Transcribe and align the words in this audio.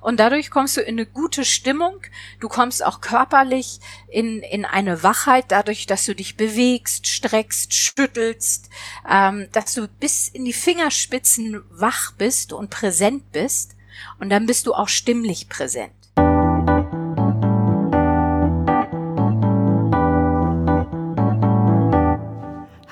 und 0.00 0.18
dadurch 0.18 0.50
kommst 0.50 0.76
du 0.76 0.80
in 0.80 0.96
eine 0.96 1.06
gute 1.06 1.44
Stimmung. 1.44 2.00
Du 2.40 2.48
kommst 2.48 2.84
auch 2.84 3.00
körperlich 3.00 3.80
in, 4.08 4.40
in 4.40 4.64
eine 4.64 5.02
Wachheit, 5.02 5.46
dadurch, 5.48 5.86
dass 5.86 6.04
du 6.06 6.14
dich 6.14 6.36
bewegst, 6.36 7.06
streckst, 7.06 7.74
schüttelst, 7.74 8.70
ähm, 9.08 9.48
dass 9.52 9.74
du 9.74 9.88
bis 9.88 10.28
in 10.28 10.44
die 10.44 10.52
Fingerspitzen 10.52 11.62
wach 11.70 12.12
bist 12.12 12.52
und 12.52 12.70
präsent 12.70 13.32
bist. 13.32 13.76
Und 14.18 14.30
dann 14.30 14.46
bist 14.46 14.66
du 14.66 14.74
auch 14.74 14.88
stimmlich 14.88 15.48
präsent. 15.48 15.92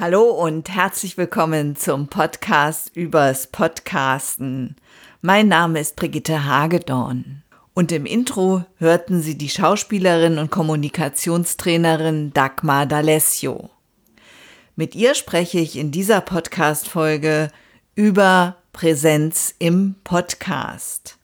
Hallo 0.03 0.25
und 0.25 0.69
herzlich 0.69 1.17
willkommen 1.17 1.77
zum 1.77 2.09
Podcast 2.09 2.91
übers 2.97 3.47
Podcasten. 3.47 4.75
Mein 5.25 5.47
Name 5.47 5.79
ist 5.79 5.95
Brigitte 5.95 6.47
Hagedorn. 6.47 7.45
Und 7.75 7.93
im 7.93 8.07
Intro 8.07 8.65
hörten 8.79 9.23
Sie 9.23 9.39
die 9.39 9.51
Schauspielerin 9.51 10.37
und 10.37 10.51
Kommunikationstrainerin 10.51 12.33
Dagmar 12.33 12.87
D'Alessio. 12.87 13.71
Mit 14.75 14.97
ihr 14.97 15.15
spreche 15.15 15.61
ich 15.61 15.79
in 15.79 15.93
dieser 15.93 16.23
Podcast-Folge 16.23 17.53
über 17.95 18.57
Präsenz 18.73 19.55
im 19.61 19.95
Podcast. 20.03 21.19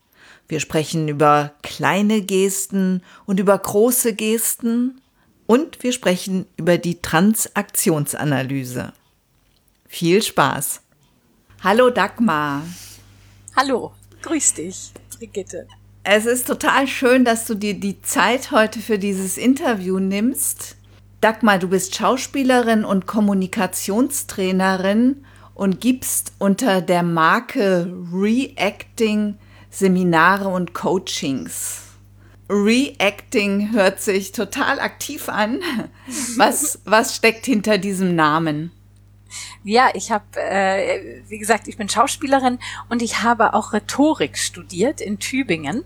Wir 0.47 0.61
sprechen 0.61 1.09
über 1.09 1.55
kleine 1.65 2.23
Gesten 2.23 3.03
und 3.27 3.41
über 3.41 3.59
große 3.59 4.15
Gesten 4.15 5.01
und 5.47 5.83
wir 5.83 5.93
sprechen 5.93 6.47
über 6.57 6.79
die 6.79 7.03
Transaktionsanalyse. 7.03 8.93
Viel 9.89 10.23
Spaß! 10.23 10.83
Hallo 11.65 11.91
Dagmar. 11.91 12.63
Hallo, 13.61 13.93
grüß 14.23 14.55
dich, 14.55 14.93
Brigitte. 15.17 15.67
Es 16.05 16.27
ist 16.27 16.47
total 16.47 16.87
schön, 16.87 17.25
dass 17.25 17.47
du 17.47 17.55
dir 17.55 17.75
die 17.75 18.01
Zeit 18.03 18.51
heute 18.51 18.81
für 18.81 18.99
dieses 18.99 19.37
Interview 19.37 19.99
nimmst. 19.99 20.77
Dagmar, 21.21 21.59
du 21.59 21.69
bist 21.69 21.97
Schauspielerin 21.97 22.85
und 22.85 23.07
Kommunikationstrainerin 23.07 25.25
und 25.55 25.81
gibst 25.81 26.33
unter 26.39 26.81
der 26.81 27.03
Marke 27.03 27.93
Reacting 28.13 29.37
Seminare 29.71 30.49
und 30.49 30.73
Coachings. 30.73 31.83
Reacting 32.49 33.73
hört 33.73 34.01
sich 34.01 34.33
total 34.33 34.81
aktiv 34.81 35.29
an. 35.29 35.61
Was, 36.37 36.81
was 36.85 37.15
steckt 37.15 37.45
hinter 37.45 37.77
diesem 37.77 38.17
Namen? 38.17 38.71
Ja, 39.65 39.91
ich 39.95 40.11
habe, 40.11 40.25
äh, 40.35 41.23
wie 41.29 41.39
gesagt, 41.39 41.69
ich 41.69 41.77
bin 41.77 41.89
Schauspielerin 41.89 42.59
und 42.89 43.03
ich 43.03 43.23
habe 43.23 43.55
auch 43.55 43.73
Rhetorik 43.73 44.39
studiert 44.39 45.01
in 45.01 45.19
Tübingen. 45.19 45.85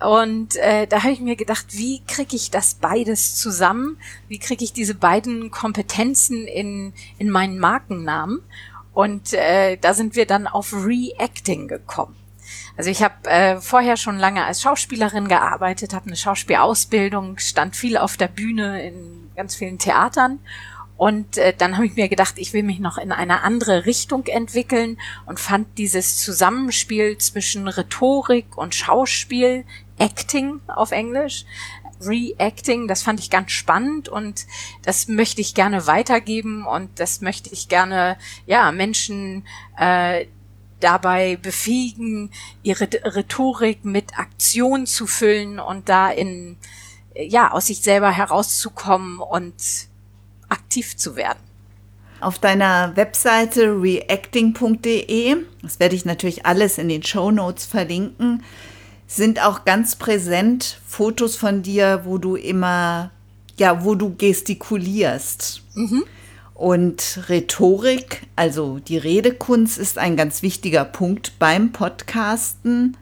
Und 0.00 0.54
äh, 0.56 0.86
da 0.86 1.02
habe 1.02 1.12
ich 1.12 1.20
mir 1.20 1.34
gedacht, 1.34 1.66
wie 1.70 2.02
kriege 2.06 2.36
ich 2.36 2.50
das 2.50 2.74
beides 2.74 3.36
zusammen? 3.36 3.98
Wie 4.28 4.38
kriege 4.38 4.62
ich 4.62 4.72
diese 4.72 4.94
beiden 4.94 5.50
Kompetenzen 5.50 6.46
in, 6.46 6.92
in 7.18 7.30
meinen 7.30 7.58
Markennamen? 7.58 8.40
Und 8.94 9.32
äh, 9.32 9.76
da 9.76 9.94
sind 9.94 10.14
wir 10.14 10.26
dann 10.26 10.46
auf 10.46 10.72
Reacting 10.72 11.66
gekommen. 11.66 12.14
Also 12.76 12.90
ich 12.90 13.02
habe 13.02 13.28
äh, 13.28 13.60
vorher 13.60 13.96
schon 13.96 14.18
lange 14.18 14.44
als 14.44 14.62
Schauspielerin 14.62 15.26
gearbeitet, 15.26 15.94
habe 15.94 16.06
eine 16.06 16.16
Schauspielausbildung, 16.16 17.38
stand 17.38 17.74
viel 17.74 17.96
auf 17.96 18.16
der 18.16 18.28
Bühne 18.28 18.86
in 18.86 19.30
ganz 19.34 19.56
vielen 19.56 19.78
Theatern 19.78 20.38
und 20.98 21.38
äh, 21.38 21.54
dann 21.56 21.76
habe 21.76 21.86
ich 21.86 21.94
mir 21.94 22.08
gedacht, 22.08 22.34
ich 22.38 22.52
will 22.52 22.64
mich 22.64 22.80
noch 22.80 22.98
in 22.98 23.12
eine 23.12 23.42
andere 23.42 23.86
Richtung 23.86 24.26
entwickeln 24.26 24.98
und 25.26 25.38
fand 25.38 25.78
dieses 25.78 26.18
Zusammenspiel 26.18 27.16
zwischen 27.18 27.68
Rhetorik 27.68 28.58
und 28.58 28.74
Schauspiel, 28.74 29.64
Acting 29.98 30.60
auf 30.66 30.90
Englisch, 30.90 31.44
Reacting, 32.00 32.88
das 32.88 33.02
fand 33.02 33.20
ich 33.20 33.30
ganz 33.30 33.52
spannend 33.52 34.08
und 34.08 34.46
das 34.82 35.06
möchte 35.06 35.40
ich 35.40 35.54
gerne 35.54 35.86
weitergeben 35.86 36.66
und 36.66 36.90
das 36.98 37.20
möchte 37.20 37.50
ich 37.52 37.68
gerne 37.68 38.18
ja 38.46 38.72
Menschen 38.72 39.46
äh, 39.78 40.26
dabei 40.80 41.36
befähigen, 41.36 42.32
ihre 42.64 42.88
Rhetorik 43.04 43.84
mit 43.84 44.18
Aktion 44.18 44.84
zu 44.86 45.06
füllen 45.06 45.60
und 45.60 45.88
da 45.88 46.10
in, 46.10 46.56
ja, 47.14 47.52
aus 47.52 47.66
sich 47.66 47.82
selber 47.82 48.10
herauszukommen 48.10 49.20
und 49.20 49.87
aktiv 50.48 50.96
zu 50.96 51.16
werden. 51.16 51.38
Auf 52.20 52.38
deiner 52.38 52.96
Webseite 52.96 53.80
reacting.de, 53.80 55.36
das 55.62 55.78
werde 55.78 55.94
ich 55.94 56.04
natürlich 56.04 56.46
alles 56.46 56.78
in 56.78 56.88
den 56.88 57.04
Show 57.04 57.30
Notes 57.30 57.64
verlinken, 57.64 58.42
sind 59.06 59.42
auch 59.42 59.64
ganz 59.64 59.96
präsent 59.96 60.80
Fotos 60.86 61.36
von 61.36 61.62
dir, 61.62 62.02
wo 62.04 62.18
du 62.18 62.34
immer, 62.34 63.10
ja, 63.56 63.84
wo 63.84 63.94
du 63.94 64.14
gestikulierst. 64.16 65.62
Mhm. 65.74 66.04
Und 66.54 67.20
Rhetorik, 67.28 68.26
also 68.34 68.80
die 68.80 68.98
Redekunst, 68.98 69.78
ist 69.78 69.96
ein 69.96 70.16
ganz 70.16 70.42
wichtiger 70.42 70.84
Punkt 70.84 71.38
beim 71.38 71.70
Podcasten. 71.70 72.96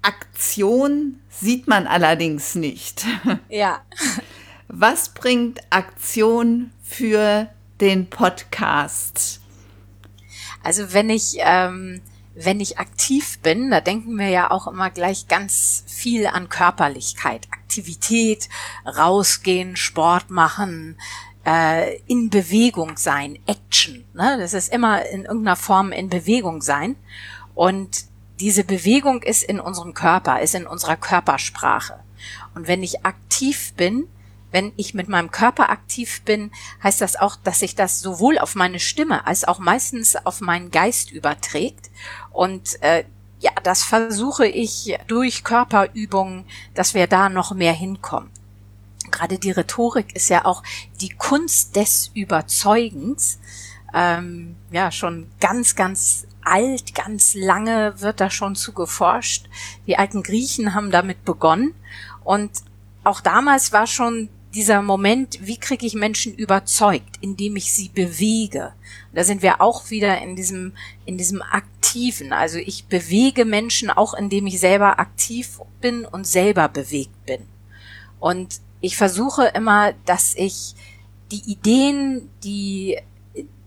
Aktion 0.00 1.18
sieht 1.28 1.68
man 1.68 1.86
allerdings 1.86 2.54
nicht. 2.54 3.04
Ja. 3.50 3.82
Was 4.70 5.08
bringt 5.08 5.60
Aktion 5.70 6.72
für 6.82 7.48
den 7.80 8.10
Podcast? 8.10 9.40
Also 10.62 10.92
wenn 10.92 11.08
ich 11.08 11.36
ähm, 11.38 12.02
wenn 12.34 12.60
ich 12.60 12.78
aktiv 12.78 13.38
bin, 13.40 13.70
da 13.70 13.80
denken 13.80 14.18
wir 14.18 14.28
ja 14.28 14.50
auch 14.50 14.66
immer 14.66 14.90
gleich 14.90 15.26
ganz 15.26 15.84
viel 15.86 16.26
an 16.26 16.50
Körperlichkeit, 16.50 17.48
Aktivität, 17.50 18.50
rausgehen, 18.84 19.74
Sport 19.74 20.30
machen, 20.30 20.98
äh, 21.46 21.96
in 22.06 22.28
Bewegung 22.28 22.98
sein, 22.98 23.38
Action. 23.46 24.04
Ne? 24.12 24.36
Das 24.38 24.52
ist 24.52 24.70
immer 24.70 25.04
in 25.06 25.24
irgendeiner 25.24 25.56
Form 25.56 25.92
in 25.92 26.10
Bewegung 26.10 26.60
sein. 26.60 26.96
Und 27.54 28.04
diese 28.38 28.64
Bewegung 28.64 29.22
ist 29.22 29.42
in 29.42 29.60
unserem 29.60 29.94
Körper, 29.94 30.40
ist 30.40 30.54
in 30.54 30.66
unserer 30.66 30.96
Körpersprache. 30.96 32.00
Und 32.54 32.68
wenn 32.68 32.82
ich 32.82 33.06
aktiv 33.06 33.72
bin, 33.74 34.06
wenn 34.50 34.72
ich 34.76 34.94
mit 34.94 35.08
meinem 35.08 35.30
Körper 35.30 35.70
aktiv 35.70 36.22
bin, 36.24 36.50
heißt 36.82 37.00
das 37.00 37.16
auch, 37.16 37.36
dass 37.36 37.60
sich 37.60 37.74
das 37.74 38.00
sowohl 38.00 38.38
auf 38.38 38.54
meine 38.54 38.80
Stimme 38.80 39.26
als 39.26 39.44
auch 39.44 39.58
meistens 39.58 40.16
auf 40.16 40.40
meinen 40.40 40.70
Geist 40.70 41.10
überträgt. 41.10 41.90
Und 42.30 42.82
äh, 42.82 43.04
ja, 43.40 43.52
das 43.62 43.82
versuche 43.82 44.46
ich 44.46 44.98
durch 45.06 45.44
Körperübungen, 45.44 46.44
dass 46.74 46.94
wir 46.94 47.06
da 47.06 47.28
noch 47.28 47.52
mehr 47.52 47.72
hinkommen 47.74 48.30
gerade 49.10 49.38
die 49.38 49.50
Rhetorik 49.50 50.14
ist 50.14 50.28
ja 50.28 50.44
auch 50.44 50.62
die 51.00 51.10
Kunst 51.10 51.76
des 51.76 52.10
Überzeugens. 52.14 53.38
Ähm, 53.94 54.56
ja, 54.70 54.90
schon 54.90 55.30
ganz, 55.40 55.74
ganz 55.74 56.26
alt, 56.42 56.94
ganz 56.94 57.34
lange 57.34 58.00
wird 58.00 58.20
da 58.20 58.30
schon 58.30 58.54
zu 58.54 58.72
geforscht. 58.72 59.48
Die 59.86 59.98
alten 59.98 60.22
Griechen 60.22 60.74
haben 60.74 60.90
damit 60.90 61.24
begonnen. 61.24 61.74
Und 62.24 62.50
auch 63.04 63.20
damals 63.20 63.72
war 63.72 63.86
schon 63.86 64.28
dieser 64.58 64.82
Moment, 64.82 65.38
wie 65.40 65.56
kriege 65.56 65.86
ich 65.86 65.94
Menschen 65.94 66.34
überzeugt, 66.34 67.18
indem 67.20 67.54
ich 67.54 67.72
sie 67.72 67.90
bewege. 67.90 68.72
Da 69.14 69.22
sind 69.22 69.40
wir 69.40 69.60
auch 69.60 69.90
wieder 69.90 70.20
in 70.20 70.34
diesem, 70.34 70.72
in 71.06 71.16
diesem 71.16 71.42
Aktiven. 71.42 72.32
Also 72.32 72.58
ich 72.58 72.86
bewege 72.86 73.44
Menschen 73.44 73.88
auch, 73.88 74.14
indem 74.14 74.48
ich 74.48 74.58
selber 74.58 74.98
aktiv 74.98 75.60
bin 75.80 76.04
und 76.04 76.26
selber 76.26 76.68
bewegt 76.68 77.24
bin. 77.24 77.42
Und 78.18 78.60
ich 78.80 78.96
versuche 78.96 79.44
immer, 79.54 79.92
dass 80.06 80.34
ich 80.34 80.74
die 81.30 81.52
Ideen, 81.52 82.28
die 82.42 82.98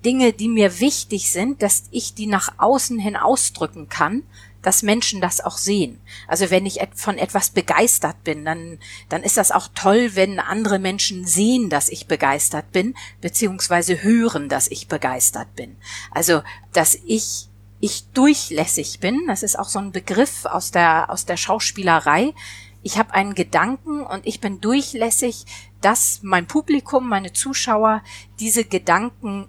Dinge, 0.03 0.33
die 0.33 0.49
mir 0.49 0.81
wichtig 0.81 1.31
sind, 1.31 1.61
dass 1.61 1.85
ich 1.91 2.15
die 2.15 2.27
nach 2.27 2.49
außen 2.57 2.99
hin 2.99 3.15
ausdrücken 3.15 3.87
kann, 3.87 4.23
dass 4.61 4.83
Menschen 4.83 5.21
das 5.21 5.41
auch 5.41 5.57
sehen. 5.57 5.99
Also 6.27 6.49
wenn 6.49 6.65
ich 6.65 6.79
von 6.95 7.17
etwas 7.17 7.49
begeistert 7.49 8.23
bin, 8.23 8.45
dann, 8.45 8.79
dann 9.09 9.23
ist 9.23 9.37
das 9.37 9.51
auch 9.51 9.69
toll, 9.73 10.11
wenn 10.15 10.39
andere 10.39 10.79
Menschen 10.79 11.25
sehen, 11.25 11.69
dass 11.69 11.89
ich 11.89 12.07
begeistert 12.07 12.71
bin, 12.71 12.95
beziehungsweise 13.21 14.03
hören, 14.03 14.49
dass 14.49 14.67
ich 14.67 14.87
begeistert 14.87 15.55
bin. 15.55 15.77
Also, 16.11 16.41
dass 16.73 16.95
ich 17.05 17.47
ich 17.83 18.07
durchlässig 18.13 18.99
bin, 18.99 19.25
das 19.25 19.41
ist 19.41 19.57
auch 19.57 19.67
so 19.67 19.79
ein 19.79 19.91
Begriff 19.91 20.45
aus 20.45 20.69
der, 20.69 21.09
aus 21.09 21.25
der 21.25 21.35
Schauspielerei, 21.35 22.35
ich 22.83 22.97
habe 22.97 23.13
einen 23.13 23.35
Gedanken 23.35 24.01
und 24.01 24.25
ich 24.25 24.39
bin 24.39 24.59
durchlässig, 24.59 25.45
dass 25.81 26.19
mein 26.23 26.47
Publikum, 26.47 27.07
meine 27.07 27.33
Zuschauer 27.33 28.01
diese 28.39 28.63
Gedanken 28.65 29.47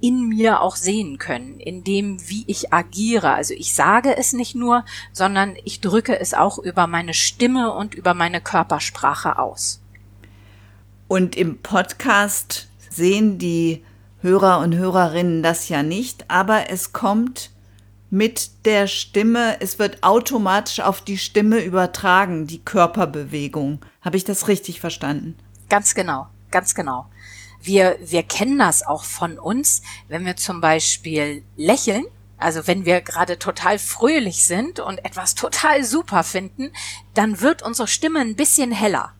in 0.00 0.28
mir 0.28 0.60
auch 0.60 0.76
sehen 0.76 1.18
können, 1.18 1.60
in 1.60 1.84
dem, 1.84 2.28
wie 2.28 2.44
ich 2.46 2.72
agiere. 2.72 3.32
Also 3.32 3.54
ich 3.54 3.74
sage 3.74 4.16
es 4.16 4.32
nicht 4.32 4.54
nur, 4.54 4.84
sondern 5.12 5.56
ich 5.64 5.80
drücke 5.80 6.18
es 6.18 6.34
auch 6.34 6.58
über 6.58 6.86
meine 6.86 7.14
Stimme 7.14 7.72
und 7.72 7.94
über 7.94 8.14
meine 8.14 8.40
Körpersprache 8.40 9.38
aus. 9.38 9.80
Und 11.08 11.36
im 11.36 11.58
Podcast 11.58 12.68
sehen 12.88 13.38
die 13.38 13.84
Hörer 14.22 14.60
und 14.60 14.74
Hörerinnen 14.74 15.42
das 15.42 15.68
ja 15.68 15.82
nicht, 15.82 16.30
aber 16.30 16.70
es 16.70 16.92
kommt 16.92 17.50
mit 18.10 18.66
der 18.66 18.86
Stimme, 18.86 19.60
es 19.60 19.78
wird 19.78 20.02
automatisch 20.02 20.80
auf 20.80 21.00
die 21.00 21.16
Stimme 21.16 21.64
übertragen, 21.64 22.46
die 22.46 22.62
Körperbewegung. 22.62 23.84
Habe 24.02 24.16
ich 24.16 24.24
das 24.24 24.48
richtig 24.48 24.80
verstanden? 24.80 25.36
Ganz 25.68 25.94
genau, 25.94 26.26
ganz 26.50 26.74
genau. 26.74 27.06
Wir, 27.62 27.98
wir 28.00 28.22
kennen 28.22 28.58
das 28.58 28.86
auch 28.86 29.04
von 29.04 29.38
uns, 29.38 29.82
wenn 30.08 30.24
wir 30.24 30.36
zum 30.36 30.60
Beispiel 30.60 31.44
lächeln, 31.56 32.04
also 32.38 32.66
wenn 32.66 32.86
wir 32.86 33.02
gerade 33.02 33.38
total 33.38 33.78
fröhlich 33.78 34.44
sind 34.44 34.80
und 34.80 35.04
etwas 35.04 35.34
total 35.34 35.84
super 35.84 36.24
finden, 36.24 36.72
dann 37.12 37.40
wird 37.40 37.62
unsere 37.62 37.86
Stimme 37.86 38.20
ein 38.20 38.34
bisschen 38.34 38.72
heller. 38.72 39.12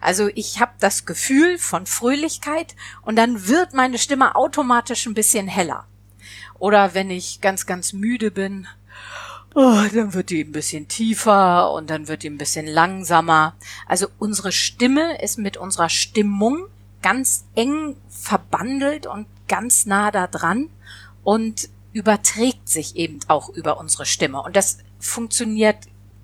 Also 0.00 0.28
ich 0.34 0.60
habe 0.60 0.72
das 0.78 1.06
Gefühl 1.06 1.58
von 1.58 1.86
Fröhlichkeit 1.86 2.76
und 3.02 3.16
dann 3.16 3.48
wird 3.48 3.72
meine 3.72 3.98
Stimme 3.98 4.36
automatisch 4.36 5.06
ein 5.06 5.14
bisschen 5.14 5.48
heller. 5.48 5.86
Oder 6.58 6.94
wenn 6.94 7.10
ich 7.10 7.40
ganz, 7.40 7.66
ganz 7.66 7.92
müde 7.92 8.30
bin, 8.30 8.68
oh, 9.54 9.82
dann 9.92 10.14
wird 10.14 10.30
die 10.30 10.44
ein 10.44 10.52
bisschen 10.52 10.88
tiefer 10.88 11.72
und 11.72 11.88
dann 11.90 12.06
wird 12.06 12.22
die 12.22 12.30
ein 12.30 12.38
bisschen 12.38 12.66
langsamer. 12.66 13.54
Also 13.86 14.08
unsere 14.18 14.52
Stimme 14.52 15.20
ist 15.22 15.38
mit 15.38 15.56
unserer 15.56 15.88
Stimmung 15.88 16.66
ganz 17.02 17.44
eng 17.54 17.96
verbandelt 18.08 19.06
und 19.06 19.26
ganz 19.48 19.86
nah 19.86 20.10
da 20.10 20.26
dran 20.26 20.68
und 21.22 21.68
überträgt 21.92 22.68
sich 22.68 22.96
eben 22.96 23.20
auch 23.28 23.48
über 23.48 23.78
unsere 23.78 24.06
Stimme. 24.06 24.42
Und 24.42 24.56
das 24.56 24.78
funktioniert 24.98 25.76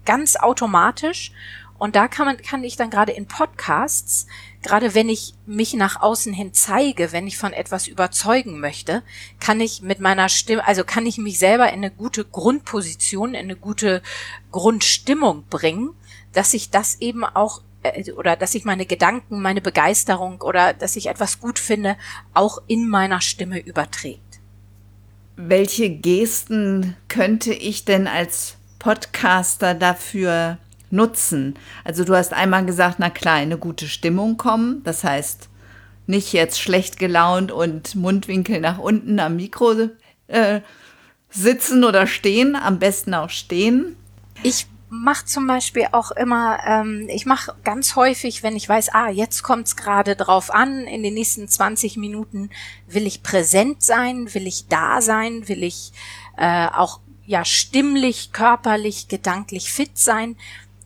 ganz 0.05 0.37
automatisch 0.37 1.33
und 1.79 1.97
da 1.97 2.09
kann 2.09 2.27
man, 2.27 2.37
kann 2.39 2.65
ich 2.65 2.77
dann 2.77 2.91
gerade 2.91 3.13
in 3.13 3.27
Podcasts, 3.27 4.27
gerade 4.63 4.95
wenn 4.95 5.09
ich 5.09 5.35
mich 5.45 5.75
nach 5.75 6.01
außen 6.01 6.33
hin 6.33 6.55
zeige, 6.55 7.13
wenn 7.13 7.27
ich 7.27 7.37
von 7.37 7.53
etwas 7.53 7.89
überzeugen 7.89 8.61
möchte, 8.61 9.03
kann 9.41 9.61
ich 9.61 9.83
mit 9.83 10.01
meiner 10.01 10.29
Stimme, 10.29 10.67
also 10.67 10.85
kann 10.85 11.05
ich 11.05 11.19
mich 11.19 11.39
selber 11.39 11.69
in 11.69 11.75
eine 11.75 11.91
gute 11.91 12.25
Grundposition, 12.25 13.31
in 13.31 13.45
eine 13.45 13.57
gute 13.57 14.03
Grundstimmung 14.53 15.45
bringen, 15.51 15.91
dass 16.33 16.55
ich 16.55 16.71
das 16.71 17.01
eben 17.01 17.25
auch 17.25 17.61
oder 18.17 18.37
dass 18.37 18.55
ich 18.55 18.65
meine 18.65 18.87
Gedanken, 18.87 19.43
meine 19.43 19.61
Begeisterung 19.61 20.41
oder 20.41 20.73
dass 20.73 20.97
ich 20.97 21.07
etwas 21.07 21.41
gut 21.41 21.59
finde, 21.59 21.97
auch 22.33 22.59
in 22.67 22.89
meiner 22.89 23.21
Stimme 23.21 23.61
überträgt. 23.61 24.21
Welche 25.37 25.91
Gesten 25.91 26.97
könnte 27.09 27.53
ich 27.53 27.85
denn 27.85 28.07
als 28.07 28.57
Podcaster 28.79 29.75
dafür 29.75 30.59
nutzen. 30.91 31.55
Also 31.83 32.05
du 32.05 32.15
hast 32.15 32.33
einmal 32.33 32.65
gesagt, 32.65 32.97
na 32.99 33.11
klar, 33.11 33.35
eine 33.35 33.59
gute 33.59 33.89
Stimmung 33.89 34.37
kommen. 34.37 34.83
Das 34.85 35.05
heißt, 35.05 35.49
nicht 36.07 36.33
jetzt 36.33 36.61
schlecht 36.61 36.99
gelaunt 36.99 37.51
und 37.51 37.95
Mundwinkel 37.95 38.61
nach 38.61 38.79
unten 38.79 39.19
am 39.19 39.37
Mikro 39.37 39.89
äh, 40.29 40.61
sitzen 41.31 41.85
oder 41.85 42.07
stehen, 42.07 42.57
am 42.57 42.79
besten 42.79 43.15
auch 43.15 43.31
stehen. 43.31 43.97
Ich 44.43 44.67
mache 44.95 45.27
zum 45.27 45.47
Beispiel 45.47 45.87
auch 45.93 46.11
immer, 46.13 46.59
ähm, 46.67 47.09
ich 47.09 47.27
mache 47.27 47.55
ganz 47.65 47.97
häufig, 47.97 48.43
wenn 48.43 48.57
ich 48.57 48.69
weiß, 48.69 48.91
ah, 48.95 49.09
jetzt 49.09 49.43
kommt 49.43 49.67
es 49.67 49.77
gerade 49.77 50.17
drauf 50.17 50.53
an, 50.53 50.87
in 50.87 51.03
den 51.03 51.15
nächsten 51.15 51.49
20 51.49 51.97
Minuten 51.97 52.51
will 52.87 53.07
ich 53.07 53.23
präsent 53.23 53.83
sein, 53.83 54.33
will 54.35 54.47
ich 54.47 54.69
da 54.69 55.03
sein, 55.03 55.49
will 55.49 55.63
ich 55.63 55.93
äh, 56.37 56.69
auch 56.69 57.01
ja 57.27 57.45
stimmlich, 57.45 58.33
körperlich, 58.33 59.09
gedanklich 59.09 59.73
fit 59.73 59.99
sein, 59.99 60.37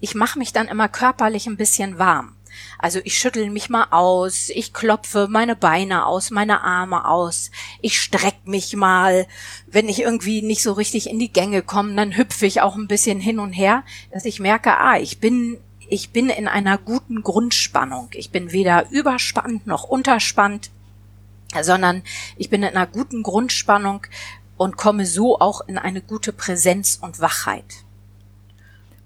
ich 0.01 0.15
mache 0.15 0.39
mich 0.39 0.53
dann 0.53 0.69
immer 0.69 0.89
körperlich 0.89 1.47
ein 1.47 1.57
bisschen 1.57 1.99
warm. 1.99 2.38
Also 2.79 3.01
ich 3.05 3.19
schüttel 3.19 3.51
mich 3.51 3.69
mal 3.69 3.89
aus, 3.91 4.51
ich 4.51 4.73
klopfe 4.73 5.27
meine 5.29 5.57
Beine 5.57 6.07
aus, 6.07 6.31
meine 6.31 6.63
Arme 6.63 7.07
aus, 7.07 7.51
ich 7.81 8.01
streck 8.01 8.47
mich 8.47 8.77
mal. 8.77 9.27
Wenn 9.67 9.89
ich 9.89 10.01
irgendwie 10.01 10.43
nicht 10.43 10.63
so 10.63 10.73
richtig 10.73 11.09
in 11.09 11.19
die 11.19 11.33
Gänge 11.33 11.63
komme, 11.63 11.95
dann 11.95 12.17
hüpfe 12.17 12.47
ich 12.47 12.61
auch 12.61 12.77
ein 12.77 12.89
bisschen 12.89 13.21
hin 13.21 13.39
und 13.39 13.53
her, 13.53 13.83
dass 14.13 14.25
ich 14.25 14.41
merke, 14.41 14.77
ah, 14.79 14.99
ich 14.99 15.19
bin 15.19 15.59
ich 15.91 16.11
bin 16.11 16.29
in 16.29 16.49
einer 16.49 16.77
guten 16.77 17.23
Grundspannung. 17.23 18.11
Ich 18.13 18.31
bin 18.31 18.53
weder 18.53 18.91
überspannt 18.91 19.67
noch 19.67 19.85
unterspannt, 19.85 20.71
sondern 21.63 22.03
ich 22.37 22.51
bin 22.51 22.63
in 22.63 22.77
einer 22.77 22.87
guten 22.87 23.23
Grundspannung 23.23 24.07
und 24.59 24.77
komme 24.77 25.07
so 25.07 25.39
auch 25.39 25.63
in 25.67 25.79
eine 25.79 26.03
gute 26.03 26.33
Präsenz 26.33 26.99
und 27.01 27.21
Wachheit. 27.21 27.85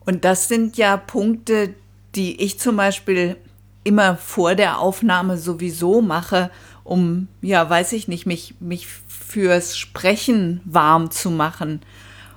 Und 0.05 0.25
das 0.25 0.49
sind 0.49 0.77
ja 0.77 0.97
Punkte, 0.97 1.75
die 2.15 2.41
ich 2.43 2.59
zum 2.59 2.77
Beispiel 2.77 3.37
immer 3.85 4.17
vor 4.17 4.55
der 4.55 4.79
Aufnahme 4.79 5.39
sowieso 5.39 6.03
mache, 6.03 6.51
um, 6.85 7.29
ja, 7.41 7.69
weiß 7.69 7.93
ich 7.93 8.09
nicht, 8.09 8.27
mich, 8.27 8.55
mich 8.61 8.87
fürs 8.87 9.77
Sprechen 9.77 10.61
warm 10.65 11.11
zu 11.11 11.31
machen. 11.31 11.81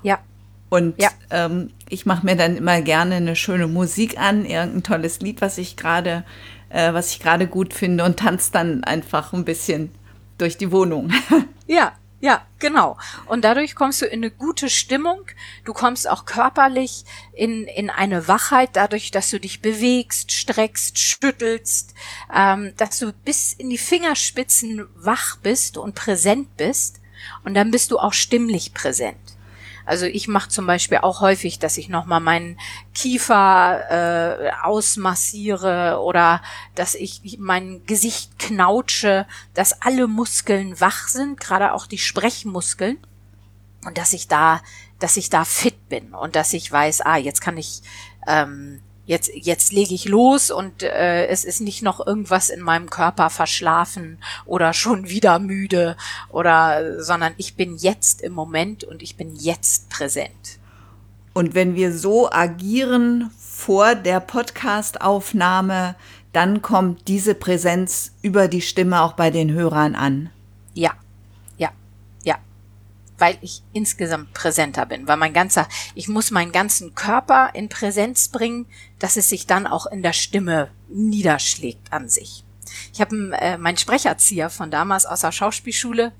Ja. 0.03 0.19
Und 0.69 0.99
ja. 1.01 1.09
Ähm, 1.29 1.71
ich 1.89 2.05
mache 2.05 2.25
mir 2.25 2.35
dann 2.35 2.57
immer 2.57 2.81
gerne 2.81 3.15
eine 3.15 3.35
schöne 3.35 3.67
Musik 3.67 4.19
an, 4.19 4.45
irgendein 4.45 4.83
tolles 4.83 5.19
Lied, 5.19 5.41
was 5.41 5.57
ich 5.57 5.77
gerade, 5.77 6.23
äh, 6.69 6.93
was 6.93 7.11
ich 7.11 7.19
gerade 7.19 7.47
gut 7.47 7.73
finde 7.73 8.03
und 8.03 8.17
tanze 8.17 8.51
dann 8.51 8.83
einfach 8.83 9.33
ein 9.33 9.45
bisschen 9.45 9.91
durch 10.37 10.57
die 10.57 10.71
Wohnung. 10.71 11.11
Ja, 11.67 11.93
ja, 12.25 12.43
genau. 12.57 12.97
Und 13.27 13.45
dadurch 13.45 13.75
kommst 13.75 14.01
du 14.01 14.07
in 14.07 14.23
eine 14.23 14.31
gute 14.31 14.67
Stimmung. 14.67 15.27
Du 15.63 15.73
kommst 15.73 16.09
auch 16.09 16.25
körperlich 16.25 17.05
in, 17.33 17.65
in 17.65 17.91
eine 17.91 18.27
Wachheit, 18.27 18.71
dadurch, 18.73 19.11
dass 19.11 19.29
du 19.29 19.39
dich 19.39 19.61
bewegst, 19.61 20.31
streckst, 20.31 20.97
schüttelst, 20.97 21.93
ähm, 22.33 22.73
dass 22.77 22.97
du 22.97 23.13
bis 23.13 23.53
in 23.53 23.69
die 23.69 23.77
Fingerspitzen 23.77 24.87
wach 24.95 25.37
bist 25.37 25.77
und 25.77 25.93
präsent 25.93 26.57
bist. 26.57 26.99
Und 27.43 27.53
dann 27.53 27.69
bist 27.69 27.91
du 27.91 27.99
auch 27.99 28.13
stimmlich 28.13 28.73
präsent. 28.73 29.24
Also 29.85 30.05
ich 30.05 30.27
mache 30.27 30.49
zum 30.49 30.65
Beispiel 30.65 30.99
auch 30.99 31.21
häufig, 31.21 31.59
dass 31.59 31.77
ich 31.77 31.89
nochmal 31.89 32.19
meinen 32.19 32.59
Kiefer 32.93 34.49
äh, 34.49 34.51
ausmassiere 34.63 36.01
oder 36.01 36.41
dass 36.73 36.95
ich 36.95 37.37
mein 37.39 37.85
Gesicht 37.85 38.39
knautsche, 38.39 39.27
dass 39.53 39.81
alle 39.81 40.07
Muskeln 40.07 40.79
wach 40.79 41.07
sind, 41.07 41.39
gerade 41.39 41.73
auch 41.73 41.87
die 41.87 41.97
Sprechmuskeln. 41.97 42.97
Und 43.85 43.99
dass 43.99 44.13
ich 44.13 44.27
da, 44.27 44.61
dass 44.99 45.15
ich 45.15 45.29
da 45.29 45.45
fit 45.45 45.89
bin 45.89 46.15
und 46.15 46.35
dass 46.35 46.53
ich 46.53 46.71
weiß, 46.71 47.01
ah, 47.01 47.17
jetzt 47.17 47.41
kann 47.41 47.57
ich 47.57 47.83
ähm, 48.27 48.81
jetzt, 49.05 49.31
jetzt 49.33 49.71
lege 49.71 49.93
ich 49.93 50.05
los 50.05 50.51
und 50.51 50.83
äh, 50.83 51.27
es 51.27 51.45
ist 51.45 51.61
nicht 51.61 51.81
noch 51.81 52.05
irgendwas 52.05 52.49
in 52.49 52.61
meinem 52.61 52.89
Körper 52.89 53.29
verschlafen 53.29 54.17
oder 54.45 54.73
schon 54.73 55.09
wieder 55.09 55.39
müde 55.39 55.95
oder, 56.29 57.01
sondern 57.03 57.33
ich 57.37 57.55
bin 57.55 57.77
jetzt 57.77 58.21
im 58.21 58.33
Moment 58.33 58.83
und 58.83 59.01
ich 59.01 59.15
bin 59.15 59.35
jetzt 59.35 59.89
präsent. 59.89 60.59
Und 61.33 61.53
wenn 61.53 61.75
wir 61.75 61.91
so 61.91 62.31
agieren 62.31 63.29
vor 63.37 63.95
der 63.95 64.21
Podcastaufnahme, 64.21 65.95
dann 66.31 66.61
kommt 66.61 67.07
diese 67.07 67.35
Präsenz 67.35 68.13
über 68.21 68.47
die 68.47 68.61
Stimme 68.61 69.01
auch 69.01 69.13
bei 69.13 69.31
den 69.31 69.51
Hörern 69.51 69.95
an. 69.95 70.29
Ja, 70.73 70.91
weil 73.17 73.37
ich 73.41 73.63
insgesamt 73.73 74.33
präsenter 74.33 74.85
bin, 74.85 75.07
weil 75.07 75.17
mein 75.17 75.33
ganzer, 75.33 75.67
ich 75.93 76.07
muss 76.07 76.31
meinen 76.31 76.51
ganzen 76.51 76.95
Körper 76.95 77.51
in 77.53 77.69
Präsenz 77.69 78.27
bringen, 78.27 78.65
dass 78.99 79.17
es 79.17 79.29
sich 79.29 79.47
dann 79.47 79.67
auch 79.67 79.85
in 79.85 80.01
der 80.01 80.13
Stimme 80.13 80.69
niederschlägt 80.89 81.91
an 81.91 82.09
sich. 82.09 82.43
Ich 82.93 83.01
habe 83.01 83.31
äh, 83.39 83.57
mein 83.57 83.77
Sprecherzieher 83.77 84.49
von 84.49 84.71
damals 84.71 85.05
aus 85.05 85.21
der 85.21 85.31
Schauspielschule 85.31 86.11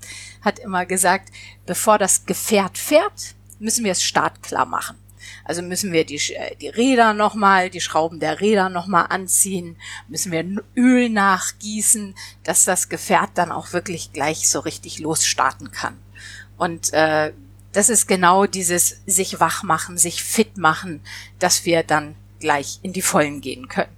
hat 0.42 0.58
immer 0.58 0.86
gesagt, 0.86 1.30
bevor 1.66 1.98
das 1.98 2.24
Gefährt 2.26 2.78
fährt, 2.78 3.34
müssen 3.58 3.84
wir 3.84 3.92
es 3.92 4.02
startklar 4.02 4.66
machen. 4.66 4.96
Also 5.44 5.62
müssen 5.62 5.92
wir 5.92 6.04
die, 6.04 6.16
äh, 6.34 6.56
die 6.56 6.68
Räder 6.68 7.14
nochmal, 7.14 7.70
die 7.70 7.80
Schrauben 7.80 8.20
der 8.20 8.40
Räder 8.40 8.68
nochmal 8.68 9.06
anziehen, 9.08 9.76
müssen 10.08 10.32
wir 10.32 10.44
Öl 10.76 11.08
nachgießen, 11.08 12.14
dass 12.42 12.64
das 12.64 12.88
Gefährt 12.88 13.30
dann 13.34 13.52
auch 13.52 13.72
wirklich 13.72 14.12
gleich 14.12 14.48
so 14.48 14.60
richtig 14.60 14.98
losstarten 14.98 15.70
kann. 15.70 15.98
Und 16.56 16.92
äh, 16.92 17.32
das 17.72 17.90
ist 17.90 18.06
genau 18.06 18.46
dieses 18.46 19.02
sich 19.06 19.40
wach 19.40 19.62
machen, 19.62 19.98
sich 19.98 20.22
fit 20.22 20.56
machen, 20.56 21.00
dass 21.38 21.66
wir 21.66 21.82
dann 21.82 22.14
gleich 22.40 22.78
in 22.82 22.92
die 22.92 23.02
Vollen 23.02 23.40
gehen 23.40 23.68
können. 23.68 23.92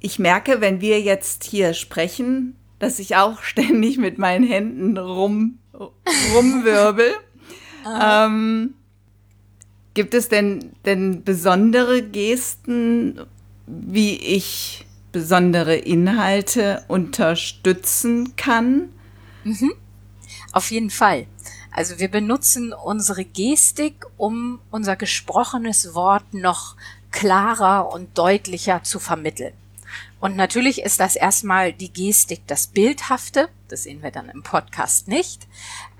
Ich 0.00 0.18
merke, 0.18 0.60
wenn 0.60 0.80
wir 0.80 1.00
jetzt 1.00 1.44
hier 1.44 1.74
sprechen, 1.74 2.56
dass 2.78 2.98
ich 2.98 3.16
auch 3.16 3.42
ständig 3.42 3.98
mit 3.98 4.18
meinen 4.18 4.46
Händen 4.46 4.96
rum, 4.96 5.58
rumwirbel. 6.34 7.14
ähm, 8.00 8.74
gibt 9.94 10.14
es 10.14 10.28
denn, 10.28 10.72
denn 10.84 11.24
besondere 11.24 12.02
Gesten, 12.02 13.20
wie 13.66 14.16
ich 14.16 14.86
besondere 15.12 15.76
Inhalte 15.76 16.84
unterstützen 16.88 18.36
kann? 18.36 18.90
Mhm. 19.44 19.72
Auf 20.52 20.70
jeden 20.70 20.90
Fall. 20.90 21.26
Also 21.78 22.00
wir 22.00 22.10
benutzen 22.10 22.72
unsere 22.72 23.24
Gestik, 23.24 24.04
um 24.16 24.58
unser 24.72 24.96
gesprochenes 24.96 25.94
Wort 25.94 26.34
noch 26.34 26.74
klarer 27.12 27.92
und 27.92 28.18
deutlicher 28.18 28.82
zu 28.82 28.98
vermitteln. 28.98 29.52
Und 30.18 30.34
natürlich 30.34 30.82
ist 30.82 30.98
das 30.98 31.14
erstmal 31.14 31.72
die 31.72 31.92
Gestik 31.92 32.40
das 32.48 32.66
Bildhafte, 32.66 33.48
das 33.68 33.84
sehen 33.84 34.02
wir 34.02 34.10
dann 34.10 34.28
im 34.28 34.42
Podcast 34.42 35.06
nicht. 35.06 35.46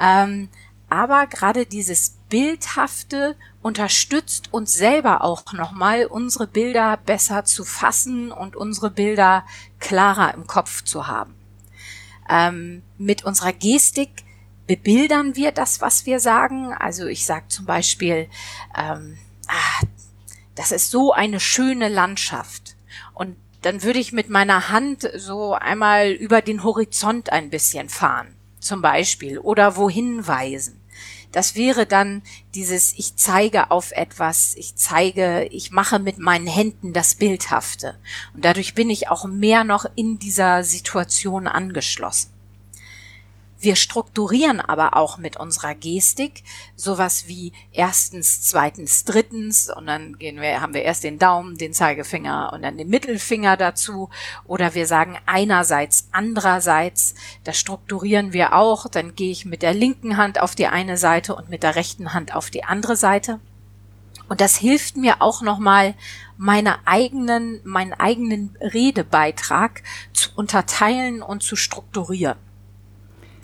Ähm, 0.01 0.49
aber 0.89 1.29
gerade 1.29 1.65
dieses 1.65 2.17
Bildhafte 2.29 3.37
unterstützt 3.63 4.53
uns 4.53 4.75
selber 4.75 5.23
auch 5.23 5.53
nochmal, 5.53 6.07
unsere 6.07 6.49
Bilder 6.49 6.97
besser 6.97 7.45
zu 7.45 7.65
fassen 7.65 8.33
und 8.33 8.57
unsere 8.57 8.91
Bilder 8.91 9.47
klarer 9.79 10.35
im 10.35 10.49
Kopf 10.49 10.83
zu 10.83 11.07
haben. 11.07 11.37
Ähm, 12.29 12.83
mit 12.99 13.25
unserer 13.25 13.53
Gestik 13.53 14.25
bebildern 14.69 15.35
wir 15.35 15.51
das, 15.51 15.81
was 15.81 16.07
wir 16.07 16.21
sagen. 16.21 16.73
Also 16.73 17.07
ich 17.07 17.27
sage 17.27 17.49
zum 17.49 17.65
Beispiel, 17.65 18.29
ähm, 18.77 19.19
ah, 19.49 19.87
das 20.55 20.71
ist 20.71 20.93
so 20.93 21.13
eine 21.13 21.41
schöne 21.41 21.89
Landschaft. 21.89 22.77
Und 23.15 23.37
dann 23.63 23.83
würde 23.83 23.99
ich 23.99 24.13
mit 24.13 24.31
meiner 24.31 24.69
Hand 24.69 25.11
so 25.17 25.55
einmal 25.55 26.13
über 26.13 26.43
den 26.43 26.63
Horizont 26.63 27.33
ein 27.33 27.51
bisschen 27.51 27.89
fahren, 27.89 28.37
zum 28.61 28.83
Beispiel, 28.83 29.39
oder 29.39 29.77
wohin 29.77 30.27
weisen. 30.29 30.81
Das 31.33 31.55
wäre 31.55 31.85
dann 31.85 32.23
dieses, 32.55 32.95
ich 32.97 33.17
zeige 33.17 33.71
auf 33.71 33.93
etwas, 33.93 34.55
ich 34.57 34.77
zeige, 34.77 35.45
ich 35.51 35.71
mache 35.71 35.99
mit 35.99 36.19
meinen 36.19 36.47
Händen 36.47 36.93
das 36.93 37.15
Bildhafte. 37.15 37.99
Und 38.35 38.45
dadurch 38.45 38.75
bin 38.75 38.91
ich 38.91 39.09
auch 39.09 39.27
mehr 39.27 39.65
noch 39.65 39.87
in 39.95 40.19
dieser 40.19 40.65
Situation 40.65 41.47
angeschlossen. 41.47 42.31
Wir 43.61 43.75
strukturieren 43.75 44.61
aber 44.61 44.97
auch 44.97 45.19
mit 45.19 45.37
unserer 45.37 45.75
Gestik 45.75 46.45
sowas 46.77 47.27
wie 47.27 47.53
erstens, 47.73 48.43
zweitens, 48.43 49.05
drittens 49.05 49.69
und 49.69 49.87
dann 49.87 50.17
gehen 50.17 50.41
wir, 50.41 50.61
haben 50.61 50.75
wir 50.75 50.83
erst 50.83 51.03
den 51.03 51.19
Daumen, 51.19 51.59
den 51.59 51.73
Zeigefinger 51.73 52.53
und 52.53 52.63
dann 52.63 52.79
den 52.79 52.89
Mittelfinger 52.89 53.57
dazu 53.57 54.11
oder 54.45 54.75
wir 54.75 54.87
sagen 54.87 55.19
einerseits, 55.27 56.09
andererseits, 56.13 57.17
das 57.43 57.59
strukturieren 57.59 58.33
wir 58.33 58.55
auch, 58.55 58.87
dann 58.89 59.17
gehe 59.17 59.33
ich 59.33 59.45
mit 59.45 59.63
der 59.63 59.75
linken 59.75 60.17
Hand 60.17 60.41
auf 60.41 60.55
die 60.55 60.69
eine 60.69 60.97
Seite 60.97 61.35
und 61.35 61.49
mit 61.49 61.65
der 61.65 61.75
rechten 61.75 62.15
Hand 62.15 62.37
auf 62.37 62.51
die 62.51 62.63
andere 62.63 62.95
Seite. 62.95 63.41
Und 64.29 64.41
das 64.41 64.57
hilft 64.57 64.97
mir 64.97 65.21
auch 65.21 65.43
nochmal, 65.43 65.95
meine 66.37 66.87
eigenen, 66.87 67.61
meinen 67.65 67.95
eigenen 67.95 68.57
Redebeitrag 68.61 69.83
zu 70.13 70.31
unterteilen 70.37 71.23
und 71.23 71.43
zu 71.43 71.57
strukturieren. 71.57 72.37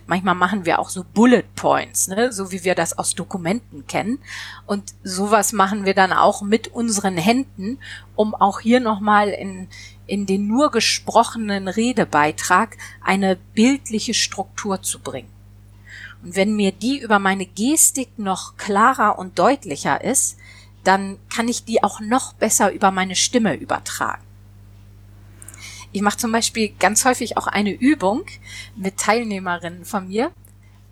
Manchmal 0.06 0.34
machen 0.34 0.66
wir 0.66 0.78
auch 0.78 0.90
so 0.90 1.04
Bullet 1.14 1.44
Points, 1.56 2.08
ne? 2.08 2.32
so 2.32 2.52
wie 2.52 2.64
wir 2.64 2.75
das 2.75 2.99
aus 2.99 3.14
Dokumenten 3.14 3.87
kennen. 3.87 4.18
Und 4.66 4.94
sowas 5.02 5.52
machen 5.52 5.87
wir 5.87 5.94
dann 5.94 6.12
auch 6.12 6.42
mit 6.42 6.68
unseren 6.68 7.16
Händen, 7.16 7.78
um 8.14 8.34
auch 8.34 8.61
hier 8.61 8.80
nochmal 8.80 9.30
in, 9.30 9.68
in 10.06 10.26
den 10.26 10.46
nur 10.46 10.70
gesprochenen 10.70 11.68
Redebeitrag 11.68 12.76
eine 13.02 13.37
bildliche 13.54 14.12
Struktur 14.12 14.82
zu 14.82 14.99
bringen. 14.99 15.30
Und 16.23 16.37
wenn 16.37 16.54
mir 16.54 16.73
die 16.73 16.99
über 16.99 17.18
meine 17.18 17.46
Gestik 17.46 18.18
noch 18.18 18.56
klarer 18.56 19.18
und 19.18 19.38
deutlicher 19.38 20.02
ist, 20.02 20.37
dann 20.84 21.18
kann 21.34 21.49
ich 21.49 21.64
die 21.64 21.82
auch 21.82 22.00
noch 22.00 22.34
besser 22.34 22.73
über 22.73 22.90
meine 22.90 23.16
Stimme 23.16 23.54
übertragen. 23.56 24.23
Ich 25.94 26.02
mache 26.02 26.18
zum 26.18 26.32
Beispiel 26.32 26.74
ganz 26.80 27.04
häufig 27.04 27.36
auch 27.36 27.46
eine 27.46 27.70
Übung 27.70 28.24
mit 28.74 28.98
Teilnehmerinnen 28.98 29.84
von 29.84 30.08
mir. 30.08 30.32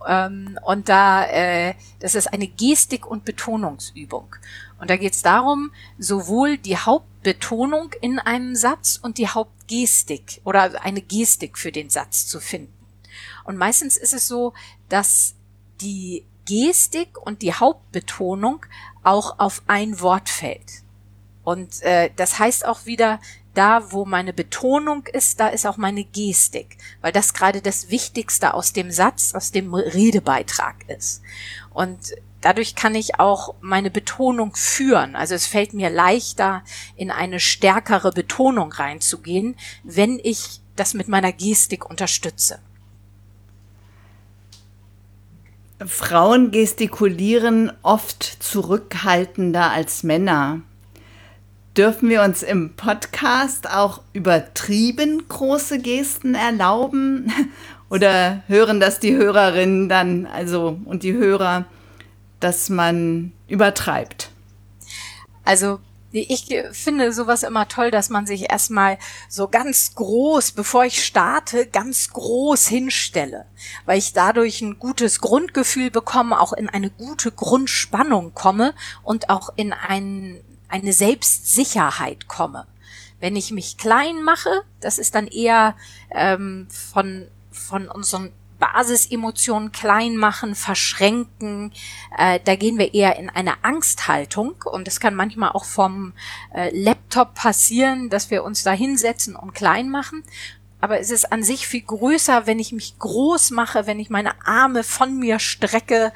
Ähm, 0.06 0.56
und 0.64 0.88
da, 0.88 1.24
äh, 1.26 1.74
das 1.98 2.14
ist 2.14 2.32
eine 2.32 2.46
Gestik- 2.46 3.04
und 3.04 3.24
Betonungsübung. 3.24 4.36
Und 4.78 4.90
da 4.90 4.96
geht 4.96 5.14
es 5.14 5.22
darum, 5.22 5.72
sowohl 5.98 6.56
die 6.56 6.76
Hauptbetonung 6.76 7.90
in 8.00 8.20
einem 8.20 8.54
Satz 8.54 8.96
und 9.02 9.18
die 9.18 9.26
Hauptgestik 9.26 10.40
oder 10.44 10.84
eine 10.84 11.02
Gestik 11.02 11.58
für 11.58 11.72
den 11.72 11.90
Satz 11.90 12.28
zu 12.28 12.38
finden. 12.38 12.72
Und 13.42 13.56
meistens 13.56 13.96
ist 13.96 14.14
es 14.14 14.28
so, 14.28 14.52
dass 14.88 15.34
die 15.80 16.24
Gestik 16.46 17.18
und 17.20 17.42
die 17.42 17.54
Hauptbetonung 17.54 18.64
auch 19.02 19.40
auf 19.40 19.62
ein 19.66 19.98
Wort 20.00 20.28
fällt. 20.28 20.82
Und 21.42 21.82
äh, 21.82 22.10
das 22.14 22.38
heißt 22.38 22.64
auch 22.64 22.86
wieder, 22.86 23.18
da, 23.54 23.92
wo 23.92 24.04
meine 24.04 24.32
Betonung 24.32 25.06
ist, 25.06 25.40
da 25.40 25.48
ist 25.48 25.66
auch 25.66 25.76
meine 25.76 26.04
Gestik, 26.04 26.78
weil 27.00 27.12
das 27.12 27.34
gerade 27.34 27.60
das 27.60 27.90
Wichtigste 27.90 28.54
aus 28.54 28.72
dem 28.72 28.90
Satz, 28.90 29.34
aus 29.34 29.52
dem 29.52 29.74
Redebeitrag 29.74 30.76
ist. 30.88 31.22
Und 31.72 31.98
dadurch 32.40 32.74
kann 32.74 32.94
ich 32.94 33.18
auch 33.18 33.54
meine 33.60 33.90
Betonung 33.90 34.54
führen. 34.54 35.16
Also 35.16 35.34
es 35.34 35.46
fällt 35.46 35.74
mir 35.74 35.90
leichter, 35.90 36.62
in 36.96 37.10
eine 37.10 37.40
stärkere 37.40 38.12
Betonung 38.12 38.72
reinzugehen, 38.72 39.56
wenn 39.82 40.18
ich 40.22 40.60
das 40.76 40.94
mit 40.94 41.08
meiner 41.08 41.32
Gestik 41.32 41.88
unterstütze. 41.88 42.58
Frauen 45.86 46.50
gestikulieren 46.52 47.72
oft 47.82 48.22
zurückhaltender 48.22 49.70
als 49.70 50.02
Männer. 50.02 50.60
Dürfen 51.76 52.10
wir 52.10 52.22
uns 52.22 52.42
im 52.42 52.74
Podcast 52.76 53.70
auch 53.70 54.02
übertrieben 54.12 55.26
große 55.26 55.78
Gesten 55.78 56.34
erlauben? 56.34 57.32
Oder 57.88 58.42
hören 58.46 58.78
das 58.78 59.00
die 59.00 59.16
Hörerinnen 59.16 59.88
dann, 59.88 60.26
also 60.26 60.78
und 60.84 61.02
die 61.02 61.14
Hörer, 61.14 61.64
dass 62.40 62.68
man 62.68 63.32
übertreibt? 63.48 64.32
Also 65.44 65.80
ich 66.10 66.44
finde 66.72 67.10
sowas 67.10 67.42
immer 67.42 67.66
toll, 67.68 67.90
dass 67.90 68.10
man 68.10 68.26
sich 68.26 68.50
erstmal 68.50 68.98
so 69.30 69.48
ganz 69.48 69.94
groß, 69.94 70.52
bevor 70.52 70.84
ich 70.84 71.02
starte, 71.02 71.66
ganz 71.66 72.10
groß 72.10 72.66
hinstelle, 72.66 73.46
weil 73.86 73.96
ich 73.96 74.12
dadurch 74.12 74.60
ein 74.60 74.78
gutes 74.78 75.22
Grundgefühl 75.22 75.90
bekomme, 75.90 76.38
auch 76.38 76.52
in 76.52 76.68
eine 76.68 76.90
gute 76.90 77.32
Grundspannung 77.32 78.34
komme 78.34 78.74
und 79.02 79.30
auch 79.30 79.54
in 79.56 79.72
einen 79.72 80.42
eine 80.72 80.92
Selbstsicherheit 80.92 82.28
komme. 82.28 82.66
Wenn 83.20 83.36
ich 83.36 83.52
mich 83.52 83.76
klein 83.76 84.24
mache, 84.24 84.62
das 84.80 84.98
ist 84.98 85.14
dann 85.14 85.28
eher 85.28 85.76
ähm, 86.10 86.66
von, 86.70 87.28
von 87.52 87.88
unseren 87.88 88.32
Basisemotionen 88.58 89.72
klein 89.72 90.16
machen, 90.16 90.54
verschränken. 90.54 91.72
Äh, 92.16 92.40
da 92.44 92.56
gehen 92.56 92.78
wir 92.78 92.94
eher 92.94 93.16
in 93.18 93.28
eine 93.28 93.64
Angsthaltung 93.64 94.54
und 94.64 94.86
das 94.86 94.98
kann 94.98 95.14
manchmal 95.14 95.50
auch 95.50 95.64
vom 95.64 96.14
äh, 96.54 96.70
Laptop 96.76 97.34
passieren, 97.34 98.08
dass 98.08 98.30
wir 98.30 98.44
uns 98.44 98.62
da 98.62 98.72
hinsetzen 98.72 99.36
und 99.36 99.52
klein 99.52 99.90
machen. 99.90 100.24
Aber 100.80 100.98
es 100.98 101.12
ist 101.12 101.30
an 101.30 101.44
sich 101.44 101.68
viel 101.68 101.82
größer, 101.82 102.46
wenn 102.46 102.58
ich 102.58 102.72
mich 102.72 102.98
groß 102.98 103.52
mache, 103.52 103.86
wenn 103.86 104.00
ich 104.00 104.10
meine 104.10 104.34
Arme 104.44 104.82
von 104.82 105.16
mir 105.16 105.38
strecke, 105.38 106.12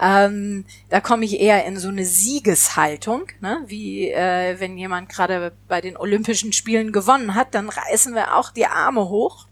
ähm, 0.00 0.64
da 0.88 1.00
komme 1.00 1.24
ich 1.24 1.40
eher 1.40 1.64
in 1.64 1.78
so 1.78 1.88
eine 1.88 2.04
Siegeshaltung, 2.04 3.26
ne? 3.40 3.62
wie 3.66 4.10
äh, 4.10 4.58
wenn 4.58 4.76
jemand 4.76 5.08
gerade 5.08 5.52
bei 5.68 5.80
den 5.80 5.96
Olympischen 5.96 6.52
Spielen 6.52 6.92
gewonnen 6.92 7.34
hat, 7.34 7.54
dann 7.54 7.68
reißen 7.68 8.14
wir 8.14 8.36
auch 8.36 8.50
die 8.50 8.66
Arme 8.66 9.08
hoch. 9.08 9.46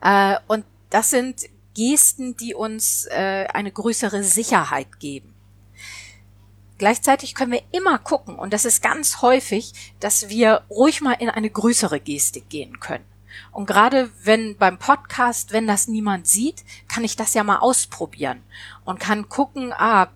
Äh, 0.00 0.36
und 0.46 0.64
das 0.90 1.10
sind 1.10 1.48
Gesten, 1.74 2.36
die 2.36 2.54
uns 2.54 3.06
äh, 3.06 3.46
eine 3.52 3.72
größere 3.72 4.22
Sicherheit 4.22 5.00
geben. 5.00 5.34
Gleichzeitig 6.78 7.34
können 7.34 7.52
wir 7.52 7.62
immer 7.72 7.98
gucken, 7.98 8.36
und 8.36 8.52
das 8.52 8.64
ist 8.64 8.82
ganz 8.82 9.20
häufig, 9.20 9.94
dass 9.98 10.28
wir 10.28 10.62
ruhig 10.70 11.00
mal 11.00 11.14
in 11.14 11.28
eine 11.28 11.50
größere 11.50 11.98
Gestik 11.98 12.48
gehen 12.48 12.78
können. 12.78 13.04
Und 13.52 13.66
gerade 13.66 14.10
wenn 14.24 14.56
beim 14.56 14.78
Podcast, 14.78 15.52
wenn 15.52 15.66
das 15.66 15.88
niemand 15.88 16.26
sieht, 16.26 16.64
kann 16.88 17.04
ich 17.04 17.16
das 17.16 17.34
ja 17.34 17.44
mal 17.44 17.58
ausprobieren 17.58 18.42
und 18.84 19.00
kann 19.00 19.28
gucken, 19.28 19.72
ah, 19.72 20.08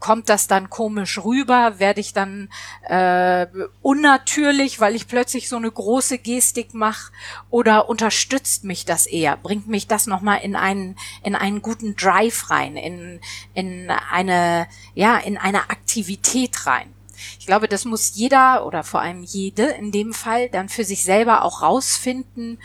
kommt 0.00 0.28
das 0.28 0.48
dann 0.48 0.70
komisch 0.70 1.18
rüber? 1.22 1.78
Werde 1.78 2.00
ich 2.00 2.12
dann 2.12 2.48
äh, 2.88 3.46
unnatürlich, 3.82 4.80
weil 4.80 4.96
ich 4.96 5.06
plötzlich 5.06 5.48
so 5.48 5.56
eine 5.56 5.70
große 5.70 6.18
Gestik 6.18 6.74
mache? 6.74 7.12
Oder 7.50 7.88
unterstützt 7.88 8.64
mich 8.64 8.84
das 8.84 9.06
eher? 9.06 9.36
Bringt 9.36 9.68
mich 9.68 9.86
das 9.86 10.06
nochmal 10.06 10.40
in 10.42 10.56
einen, 10.56 10.96
in 11.22 11.36
einen 11.36 11.62
guten 11.62 11.94
Drive 11.94 12.50
rein, 12.50 12.76
in, 12.76 13.20
in 13.54 13.90
eine, 13.90 14.66
ja, 14.94 15.18
in 15.18 15.36
eine 15.36 15.70
Aktivität 15.70 16.66
rein? 16.66 16.92
Ich 17.38 17.46
glaube, 17.46 17.68
das 17.68 17.84
muss 17.84 18.14
jeder 18.14 18.66
oder 18.66 18.84
vor 18.84 19.00
allem 19.00 19.22
jede 19.22 19.64
in 19.64 19.92
dem 19.92 20.12
Fall 20.12 20.48
dann 20.48 20.68
für 20.68 20.84
sich 20.84 21.04
selber 21.04 21.44
auch 21.44 21.62
rausfinden, 21.62 22.58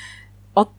ob 0.54 0.72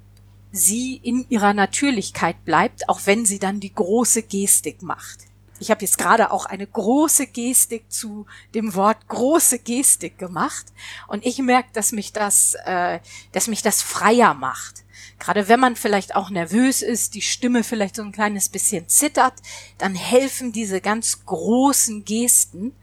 sie 0.52 0.96
in 0.96 1.26
ihrer 1.28 1.54
Natürlichkeit 1.54 2.44
bleibt, 2.44 2.88
auch 2.88 3.00
wenn 3.04 3.26
sie 3.26 3.38
dann 3.38 3.60
die 3.60 3.74
große 3.74 4.22
Gestik 4.22 4.82
macht. 4.82 5.26
Ich 5.58 5.70
habe 5.70 5.82
jetzt 5.82 5.96
gerade 5.96 6.32
auch 6.32 6.44
eine 6.44 6.66
große 6.66 7.28
Gestik 7.28 7.90
zu 7.90 8.26
dem 8.54 8.74
Wort 8.74 9.08
große 9.08 9.58
Gestik 9.60 10.18
gemacht 10.18 10.66
und 11.08 11.24
ich 11.24 11.38
merke, 11.38 11.70
dass 11.72 11.92
mich 11.92 12.12
das, 12.12 12.54
äh, 12.64 13.00
dass 13.32 13.48
mich 13.48 13.62
das 13.62 13.80
freier 13.82 14.34
macht. 14.34 14.84
Gerade 15.18 15.48
wenn 15.48 15.60
man 15.60 15.76
vielleicht 15.76 16.14
auch 16.14 16.28
nervös 16.28 16.82
ist, 16.82 17.14
die 17.14 17.22
Stimme 17.22 17.64
vielleicht 17.64 17.96
so 17.96 18.02
ein 18.02 18.12
kleines 18.12 18.50
bisschen 18.50 18.88
zittert, 18.88 19.34
dann 19.78 19.94
helfen 19.94 20.52
diese 20.52 20.82
ganz 20.82 21.24
großen 21.24 22.04
Gesten 22.04 22.74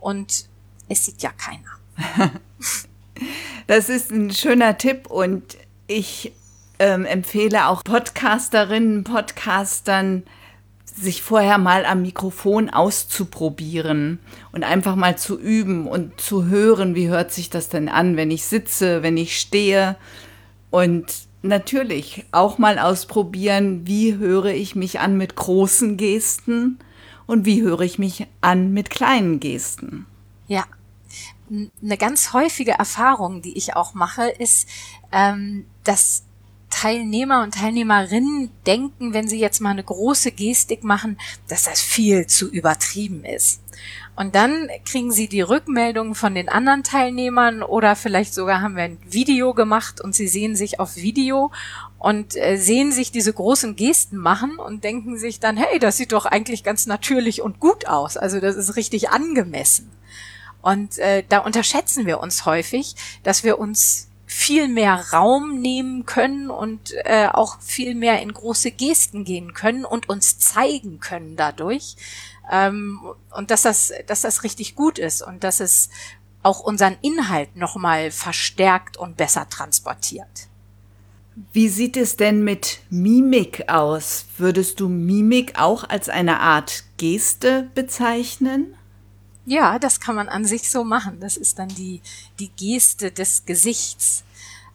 und 0.00 0.46
es 0.88 1.06
sieht 1.06 1.22
ja 1.22 1.30
keiner. 1.30 2.30
das 3.66 3.88
ist 3.88 4.10
ein 4.10 4.32
schöner 4.32 4.76
Tipp 4.78 5.06
und 5.06 5.56
ich 5.86 6.32
ähm, 6.78 7.04
empfehle 7.04 7.66
auch 7.66 7.84
Podcasterinnen, 7.84 9.04
Podcastern, 9.04 10.24
sich 10.84 11.22
vorher 11.22 11.58
mal 11.58 11.84
am 11.84 12.02
Mikrofon 12.02 12.68
auszuprobieren 12.68 14.18
und 14.52 14.64
einfach 14.64 14.96
mal 14.96 15.16
zu 15.16 15.38
üben 15.38 15.86
und 15.86 16.20
zu 16.20 16.46
hören, 16.46 16.94
wie 16.94 17.08
hört 17.08 17.32
sich 17.32 17.48
das 17.48 17.68
denn 17.68 17.88
an, 17.88 18.16
wenn 18.16 18.30
ich 18.30 18.44
sitze, 18.44 19.02
wenn 19.02 19.16
ich 19.16 19.38
stehe 19.38 19.96
und 20.70 21.06
natürlich 21.42 22.24
auch 22.32 22.58
mal 22.58 22.78
ausprobieren, 22.78 23.86
wie 23.86 24.16
höre 24.16 24.46
ich 24.46 24.74
mich 24.74 25.00
an 25.00 25.16
mit 25.16 25.36
großen 25.36 25.96
Gesten 25.96 26.78
und 27.30 27.44
wie 27.44 27.62
höre 27.62 27.82
ich 27.82 28.00
mich 28.00 28.26
an 28.40 28.72
mit 28.72 28.90
kleinen 28.90 29.38
Gesten. 29.38 30.04
Ja, 30.48 30.64
eine 31.48 31.96
ganz 31.96 32.32
häufige 32.32 32.72
Erfahrung, 32.72 33.40
die 33.40 33.56
ich 33.56 33.76
auch 33.76 33.94
mache, 33.94 34.28
ist, 34.28 34.68
ähm, 35.12 35.64
dass 35.84 36.24
Teilnehmer 36.70 37.44
und 37.44 37.54
Teilnehmerinnen 37.54 38.50
denken, 38.66 39.12
wenn 39.12 39.28
sie 39.28 39.38
jetzt 39.38 39.60
mal 39.60 39.70
eine 39.70 39.84
große 39.84 40.32
Gestik 40.32 40.82
machen, 40.82 41.20
dass 41.46 41.64
das 41.64 41.80
viel 41.80 42.26
zu 42.26 42.50
übertrieben 42.50 43.24
ist. 43.24 43.60
Und 44.16 44.34
dann 44.34 44.68
kriegen 44.84 45.12
sie 45.12 45.28
die 45.28 45.40
Rückmeldungen 45.40 46.16
von 46.16 46.34
den 46.34 46.48
anderen 46.48 46.82
Teilnehmern 46.82 47.62
oder 47.62 47.94
vielleicht 47.94 48.34
sogar 48.34 48.60
haben 48.60 48.74
wir 48.74 48.82
ein 48.82 48.98
Video 49.08 49.54
gemacht 49.54 50.00
und 50.00 50.16
sie 50.16 50.26
sehen 50.26 50.56
sich 50.56 50.80
auf 50.80 50.96
Video 50.96 51.52
und 52.00 52.34
äh, 52.34 52.56
sehen 52.56 52.92
sich 52.92 53.12
diese 53.12 53.32
großen 53.32 53.76
Gesten 53.76 54.16
machen 54.16 54.56
und 54.56 54.84
denken 54.84 55.18
sich 55.18 55.38
dann, 55.38 55.58
hey, 55.58 55.78
das 55.78 55.98
sieht 55.98 56.12
doch 56.12 56.24
eigentlich 56.24 56.64
ganz 56.64 56.86
natürlich 56.86 57.42
und 57.42 57.60
gut 57.60 57.86
aus. 57.86 58.16
Also 58.16 58.40
das 58.40 58.56
ist 58.56 58.74
richtig 58.74 59.10
angemessen. 59.10 59.92
Und 60.62 60.98
äh, 60.98 61.22
da 61.28 61.38
unterschätzen 61.38 62.06
wir 62.06 62.20
uns 62.20 62.46
häufig, 62.46 62.96
dass 63.22 63.44
wir 63.44 63.58
uns 63.58 64.08
viel 64.24 64.68
mehr 64.68 65.12
Raum 65.12 65.60
nehmen 65.60 66.06
können 66.06 66.48
und 66.48 66.94
äh, 67.04 67.28
auch 67.30 67.60
viel 67.60 67.94
mehr 67.94 68.22
in 68.22 68.32
große 68.32 68.70
Gesten 68.70 69.24
gehen 69.24 69.52
können 69.52 69.84
und 69.84 70.08
uns 70.08 70.38
zeigen 70.38 71.00
können 71.00 71.36
dadurch. 71.36 71.96
Ähm, 72.50 73.00
und 73.36 73.50
dass 73.50 73.62
das, 73.62 73.92
dass 74.06 74.22
das 74.22 74.42
richtig 74.42 74.74
gut 74.74 74.98
ist 74.98 75.20
und 75.20 75.44
dass 75.44 75.60
es 75.60 75.90
auch 76.42 76.60
unseren 76.60 76.96
Inhalt 77.02 77.56
nochmal 77.56 78.10
verstärkt 78.10 78.96
und 78.96 79.18
besser 79.18 79.46
transportiert. 79.50 80.49
Wie 81.52 81.68
sieht 81.68 81.96
es 81.96 82.16
denn 82.16 82.44
mit 82.44 82.80
Mimik 82.90 83.68
aus? 83.68 84.26
Würdest 84.36 84.80
du 84.80 84.88
Mimik 84.88 85.58
auch 85.58 85.88
als 85.88 86.08
eine 86.08 86.40
Art 86.40 86.84
Geste 86.96 87.70
bezeichnen? 87.74 88.74
Ja, 89.46 89.78
das 89.78 90.00
kann 90.00 90.14
man 90.14 90.28
an 90.28 90.44
sich 90.44 90.70
so 90.70 90.84
machen. 90.84 91.18
Das 91.20 91.36
ist 91.36 91.58
dann 91.58 91.68
die, 91.68 92.02
die 92.38 92.50
Geste 92.50 93.10
des 93.10 93.46
Gesichts. 93.46 94.22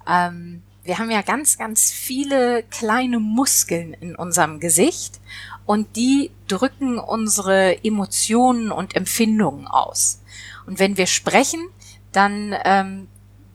Ähm, 0.07 0.63
wir 0.83 0.97
haben 0.97 1.11
ja 1.11 1.21
ganz, 1.21 1.57
ganz 1.57 1.91
viele 1.91 2.63
kleine 2.63 3.19
Muskeln 3.19 3.93
in 3.93 4.15
unserem 4.15 4.59
Gesicht 4.59 5.19
und 5.65 5.95
die 5.95 6.31
drücken 6.47 6.99
unsere 6.99 7.83
Emotionen 7.83 8.71
und 8.71 8.95
Empfindungen 8.95 9.67
aus. 9.67 10.21
Und 10.65 10.79
wenn 10.79 10.97
wir 10.97 11.07
sprechen, 11.07 11.67
dann 12.11 12.55
ähm, 12.65 13.07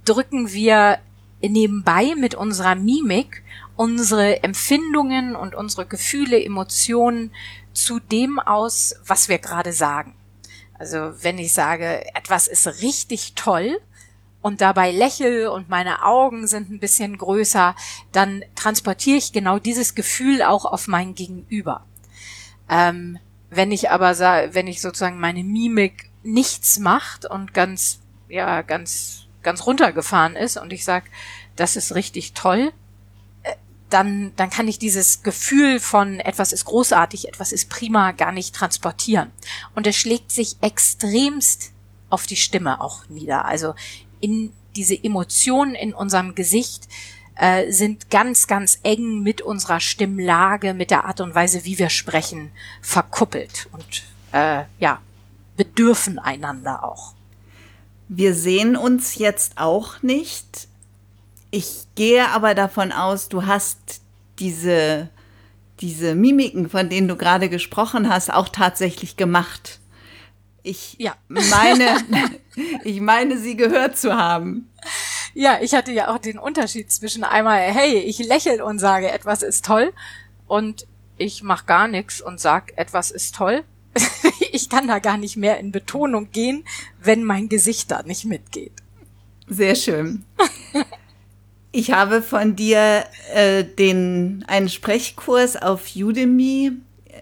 drücken 0.05 0.53
wir 0.53 0.99
nebenbei 1.49 2.15
mit 2.17 2.35
unserer 2.35 2.75
Mimik 2.75 3.43
unsere 3.81 4.43
Empfindungen 4.43 5.35
und 5.35 5.55
unsere 5.55 5.87
Gefühle, 5.87 6.45
Emotionen 6.45 7.33
zu 7.73 7.99
dem 7.99 8.39
aus, 8.39 8.95
was 9.07 9.31
wir 9.31 9.39
gerade 9.39 9.73
sagen. 9.73 10.15
Also 10.79 11.13
wenn 11.23 11.39
ich 11.39 11.55
sage, 11.55 12.05
etwas 12.15 12.47
ist 12.47 12.83
richtig 12.83 13.35
toll 13.37 13.81
und 14.43 14.61
dabei 14.61 14.91
lächel 14.93 15.49
und 15.49 15.71
meine 15.71 16.05
Augen 16.05 16.47
sind 16.47 16.71
ein 16.71 16.79
bisschen 16.79 17.17
größer, 17.17 17.75
dann 18.13 18.43
transportiere 18.55 19.17
ich 19.17 19.33
genau 19.33 19.59
dieses 19.59 19.95
Gefühl 19.95 20.43
auch 20.43 20.67
auf 20.67 20.87
mein 20.87 21.15
Gegenüber. 21.15 21.87
Ähm, 22.69 23.19
wenn 23.49 23.73
ich 23.73 23.91
aber 23.91 24.19
wenn 24.55 24.67
ich 24.67 24.81
sozusagen 24.81 25.19
meine 25.19 25.43
Mimik 25.43 26.11
nichts 26.23 26.79
macht 26.79 27.25
und 27.25 27.55
ganz, 27.55 28.01
ja, 28.29 28.63
ganz, 28.63 29.27
ganz 29.43 29.67
runtergefahren 29.67 30.37
ist 30.37 30.57
und 30.57 30.73
ich 30.73 30.85
sag, 30.85 31.05
das 31.57 31.77
ist 31.77 31.95
richtig 31.95 32.33
toll, 32.33 32.73
dann, 33.91 34.33
dann 34.37 34.51
kann 34.51 34.69
ich 34.69 34.79
dieses 34.79 35.23
Gefühl 35.23 35.81
von 35.81 36.21
etwas 36.21 36.53
ist 36.53 36.65
großartig, 36.65 37.29
etwas 37.29 37.53
ist 37.53 37.69
prima 37.69 38.13
gar 38.13 38.33
nicht 38.33 38.55
transportieren. 38.55 39.31
Und 39.75 39.87
es 39.87 39.97
schlägt 39.97 40.33
sich 40.33 40.57
extremst 40.61 41.73
auf 42.09 42.27
die 42.27 42.37
Stimme 42.37 42.81
auch 42.81 43.09
nieder. 43.09 43.45
Also 43.45 43.75
in 44.21 44.53
diese 44.77 44.95
Emotionen 45.03 45.75
in 45.75 45.93
unserem 45.93 46.35
Gesicht 46.35 46.89
äh, 47.35 47.71
sind 47.73 48.11
ganz, 48.11 48.47
ganz 48.47 48.79
eng 48.83 49.23
mit 49.23 49.43
unserer 49.43 49.81
Stimmlage, 49.81 50.75
mit 50.75 50.91
der 50.91 51.05
Art 51.05 51.21
und 51.21 51.35
Weise, 51.35 51.65
wie 51.65 51.79
wir 51.79 51.91
sprechen, 51.91 52.53
verkuppelt 52.81 53.69
und 53.73 54.03
äh, 54.33 54.65
ja, 54.79 55.01
bedürfen 55.57 56.19
einander 56.19 56.85
auch. 56.85 57.15
Wir 58.13 58.35
sehen 58.35 58.77
uns 58.77 59.15
jetzt 59.15 59.53
auch 59.57 60.03
nicht 60.03 60.69
ich 61.51 61.87
gehe 61.95 62.29
aber 62.29 62.55
davon 62.55 62.93
aus, 62.93 63.29
du 63.29 63.47
hast 63.47 64.03
diese, 64.39 65.09
diese 65.81 66.15
Mimiken, 66.15 66.71
von 66.71 66.89
denen 66.89 67.09
du 67.09 67.17
gerade 67.17 67.49
gesprochen 67.49 68.09
hast, 68.09 68.33
auch 68.33 68.49
tatsächlich 68.49 69.17
gemacht. 69.17 69.81
Ich 70.63 70.97
ja. 70.99 71.15
meine, 71.29 71.97
ich 72.85 73.01
meine, 73.01 73.39
sie 73.39 73.57
gehört 73.57 73.97
zu 73.97 74.15
haben. 74.15 74.71
Ja, 75.35 75.59
ich 75.61 75.75
hatte 75.75 75.93
ja 75.93 76.15
auch 76.15 76.19
den 76.19 76.39
Unterschied 76.39 76.91
zwischen 76.91 77.25
einmal, 77.25 77.61
hey, 77.61 77.99
ich 77.99 78.19
lächel 78.19 78.63
und 78.63 78.79
sage, 78.79 79.11
etwas 79.11 79.43
ist 79.43 79.65
toll, 79.65 79.93
und 80.47 80.87
ich 81.17 81.43
mach 81.43 81.67
gar 81.67 81.87
nichts 81.87 82.21
und 82.21 82.41
sag, 82.41 82.77
etwas 82.77 83.11
ist 83.11 83.35
toll. 83.35 83.65
Ich 84.61 84.69
kann 84.69 84.89
da 84.89 84.99
gar 84.99 85.17
nicht 85.17 85.37
mehr 85.37 85.59
in 85.59 85.73
Betonung 85.73 86.31
gehen, 86.31 86.65
wenn 87.03 87.25
mein 87.25 87.49
Gesicht 87.49 87.91
da 87.91 88.03
nicht 88.03 88.25
mitgeht. 88.25 88.73
Sehr 89.49 89.75
schön. 89.75 90.25
Ich 91.73 91.93
habe 91.93 92.21
von 92.21 92.57
dir 92.57 93.05
äh, 93.33 93.63
den 93.63 94.45
einen 94.49 94.69
Sprechkurs 94.69 95.57
auf 95.57 95.95
Udemy 95.95 96.73
äh, 97.07 97.13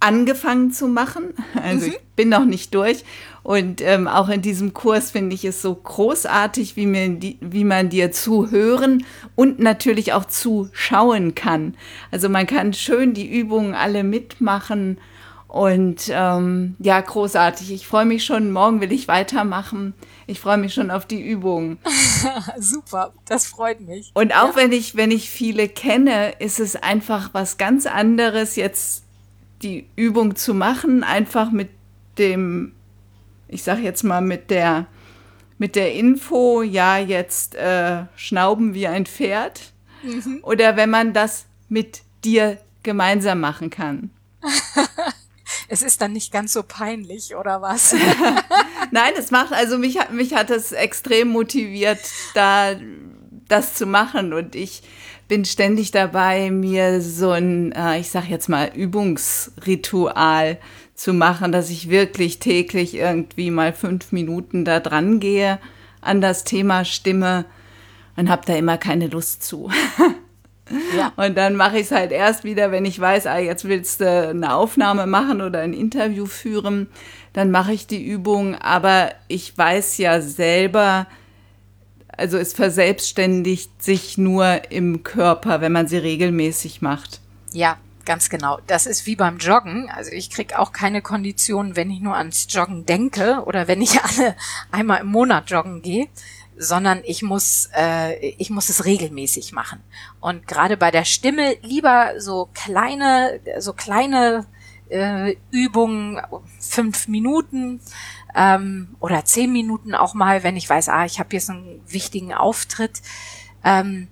angefangen 0.00 0.72
zu 0.72 0.88
machen. 0.88 1.34
Also 1.54 1.86
mhm. 1.86 1.92
ich 1.92 1.98
bin 2.16 2.30
noch 2.30 2.46
nicht 2.46 2.74
durch. 2.74 3.04
Und 3.42 3.80
ähm, 3.82 4.08
auch 4.08 4.28
in 4.28 4.42
diesem 4.42 4.72
Kurs 4.72 5.10
finde 5.10 5.34
ich 5.34 5.44
es 5.44 5.60
so 5.60 5.74
großartig, 5.74 6.76
wie, 6.76 6.86
mir 6.86 7.08
die, 7.10 7.38
wie 7.40 7.64
man 7.64 7.90
dir 7.90 8.10
zuhören 8.10 9.04
und 9.36 9.58
natürlich 9.58 10.12
auch 10.12 10.24
zuschauen 10.24 11.34
kann. 11.34 11.76
Also 12.10 12.28
man 12.28 12.46
kann 12.46 12.72
schön 12.72 13.12
die 13.12 13.28
Übungen 13.28 13.74
alle 13.74 14.02
mitmachen. 14.02 14.98
Und 15.48 16.10
ähm, 16.10 16.76
ja, 16.78 17.00
großartig. 17.00 17.72
Ich 17.72 17.86
freue 17.86 18.04
mich 18.04 18.22
schon. 18.24 18.52
Morgen 18.52 18.82
will 18.82 18.92
ich 18.92 19.08
weitermachen. 19.08 19.94
Ich 20.26 20.40
freue 20.40 20.58
mich 20.58 20.74
schon 20.74 20.90
auf 20.90 21.06
die 21.06 21.22
Übungen. 21.22 21.78
Super, 22.58 23.14
das 23.24 23.46
freut 23.46 23.80
mich. 23.80 24.10
Und 24.12 24.36
auch 24.36 24.50
ja. 24.50 24.56
wenn 24.56 24.72
ich, 24.72 24.94
wenn 24.94 25.10
ich 25.10 25.30
viele 25.30 25.68
kenne, 25.68 26.32
ist 26.38 26.60
es 26.60 26.76
einfach 26.76 27.30
was 27.32 27.56
ganz 27.56 27.86
anderes, 27.86 28.56
jetzt 28.56 29.04
die 29.62 29.86
Übung 29.96 30.36
zu 30.36 30.52
machen, 30.52 31.02
einfach 31.02 31.50
mit 31.50 31.70
dem, 32.18 32.72
ich 33.48 33.62
sag 33.62 33.78
jetzt 33.80 34.02
mal, 34.04 34.20
mit 34.20 34.50
der, 34.50 34.86
mit 35.56 35.76
der 35.76 35.94
Info, 35.94 36.60
ja, 36.60 36.98
jetzt 36.98 37.54
äh, 37.54 38.04
schnauben 38.16 38.74
wie 38.74 38.86
ein 38.86 39.06
Pferd. 39.06 39.72
Mhm. 40.02 40.40
Oder 40.42 40.76
wenn 40.76 40.90
man 40.90 41.14
das 41.14 41.46
mit 41.70 42.02
dir 42.22 42.58
gemeinsam 42.82 43.40
machen 43.40 43.70
kann. 43.70 44.10
es 45.68 45.82
ist 45.82 46.00
dann 46.00 46.12
nicht 46.12 46.32
ganz 46.32 46.52
so 46.52 46.62
peinlich, 46.62 47.36
oder 47.36 47.62
was? 47.62 47.94
Nein, 48.90 49.12
es 49.16 49.30
macht, 49.30 49.52
also 49.52 49.78
mich 49.78 49.98
hat, 49.98 50.12
mich 50.12 50.34
hat 50.34 50.50
es 50.50 50.72
extrem 50.72 51.28
motiviert, 51.28 52.00
da 52.34 52.74
das 53.48 53.74
zu 53.74 53.86
machen 53.86 54.32
und 54.32 54.54
ich 54.54 54.82
bin 55.28 55.44
ständig 55.44 55.90
dabei, 55.90 56.50
mir 56.50 57.00
so 57.00 57.30
ein, 57.30 57.72
äh, 57.72 58.00
ich 58.00 58.10
sag 58.10 58.28
jetzt 58.28 58.48
mal, 58.48 58.70
Übungsritual 58.74 60.58
zu 60.94 61.12
machen, 61.12 61.52
dass 61.52 61.70
ich 61.70 61.90
wirklich 61.90 62.38
täglich 62.38 62.94
irgendwie 62.94 63.50
mal 63.50 63.72
fünf 63.72 64.10
Minuten 64.10 64.64
da 64.64 64.80
dran 64.80 65.20
gehe 65.20 65.58
an 66.00 66.20
das 66.20 66.44
Thema 66.44 66.84
Stimme 66.84 67.44
und 68.16 68.28
habe 68.30 68.46
da 68.46 68.56
immer 68.56 68.78
keine 68.78 69.06
Lust 69.06 69.42
zu. 69.42 69.70
Ja. 70.96 71.12
Und 71.16 71.36
dann 71.36 71.56
mache 71.56 71.78
ich 71.78 71.86
es 71.86 71.90
halt 71.90 72.12
erst 72.12 72.44
wieder, 72.44 72.70
wenn 72.70 72.84
ich 72.84 72.98
weiß, 73.00 73.26
ah, 73.26 73.38
jetzt 73.38 73.64
willst 73.66 74.00
du 74.00 74.28
eine 74.28 74.54
Aufnahme 74.54 75.06
machen 75.06 75.40
oder 75.40 75.60
ein 75.60 75.72
Interview 75.72 76.26
führen, 76.26 76.88
dann 77.32 77.50
mache 77.50 77.72
ich 77.72 77.86
die 77.86 78.04
Übung. 78.04 78.54
Aber 78.54 79.12
ich 79.28 79.56
weiß 79.56 79.98
ja 79.98 80.20
selber, 80.20 81.06
also 82.16 82.36
es 82.36 82.52
verselbstständigt 82.52 83.82
sich 83.82 84.18
nur 84.18 84.70
im 84.70 85.02
Körper, 85.02 85.60
wenn 85.60 85.72
man 85.72 85.88
sie 85.88 85.98
regelmäßig 85.98 86.82
macht. 86.82 87.20
Ja, 87.52 87.78
ganz 88.04 88.28
genau. 88.28 88.58
Das 88.66 88.86
ist 88.86 89.06
wie 89.06 89.16
beim 89.16 89.38
Joggen. 89.38 89.90
Also 89.94 90.10
ich 90.10 90.30
kriege 90.30 90.58
auch 90.58 90.72
keine 90.72 91.02
Kondition, 91.02 91.76
wenn 91.76 91.90
ich 91.90 92.00
nur 92.00 92.16
ans 92.16 92.46
Joggen 92.50 92.86
denke 92.86 93.42
oder 93.46 93.68
wenn 93.68 93.80
ich 93.80 94.00
alle 94.02 94.34
einmal 94.72 95.00
im 95.00 95.08
Monat 95.08 95.50
joggen 95.50 95.82
gehe 95.82 96.08
sondern 96.58 97.02
ich 97.04 97.22
muss, 97.22 97.70
äh, 97.74 98.16
ich 98.36 98.50
muss 98.50 98.68
es 98.68 98.84
regelmäßig 98.84 99.52
machen. 99.52 99.80
Und 100.20 100.46
gerade 100.46 100.76
bei 100.76 100.90
der 100.90 101.04
Stimme 101.04 101.56
lieber 101.62 102.14
so 102.18 102.48
kleine, 102.52 103.40
so 103.58 103.72
kleine 103.72 104.46
äh, 104.88 105.36
Übungen, 105.50 106.20
fünf 106.58 107.08
Minuten 107.08 107.80
ähm, 108.34 108.96
oder 109.00 109.24
zehn 109.24 109.52
Minuten 109.52 109.94
auch 109.94 110.14
mal, 110.14 110.42
wenn 110.42 110.56
ich 110.56 110.68
weiß, 110.68 110.88
ah, 110.88 111.04
ich 111.04 111.20
habe 111.20 111.30
jetzt 111.32 111.50
einen 111.50 111.80
wichtigen 111.86 112.34
Auftritt, 112.34 113.02
ähm, 113.64 114.08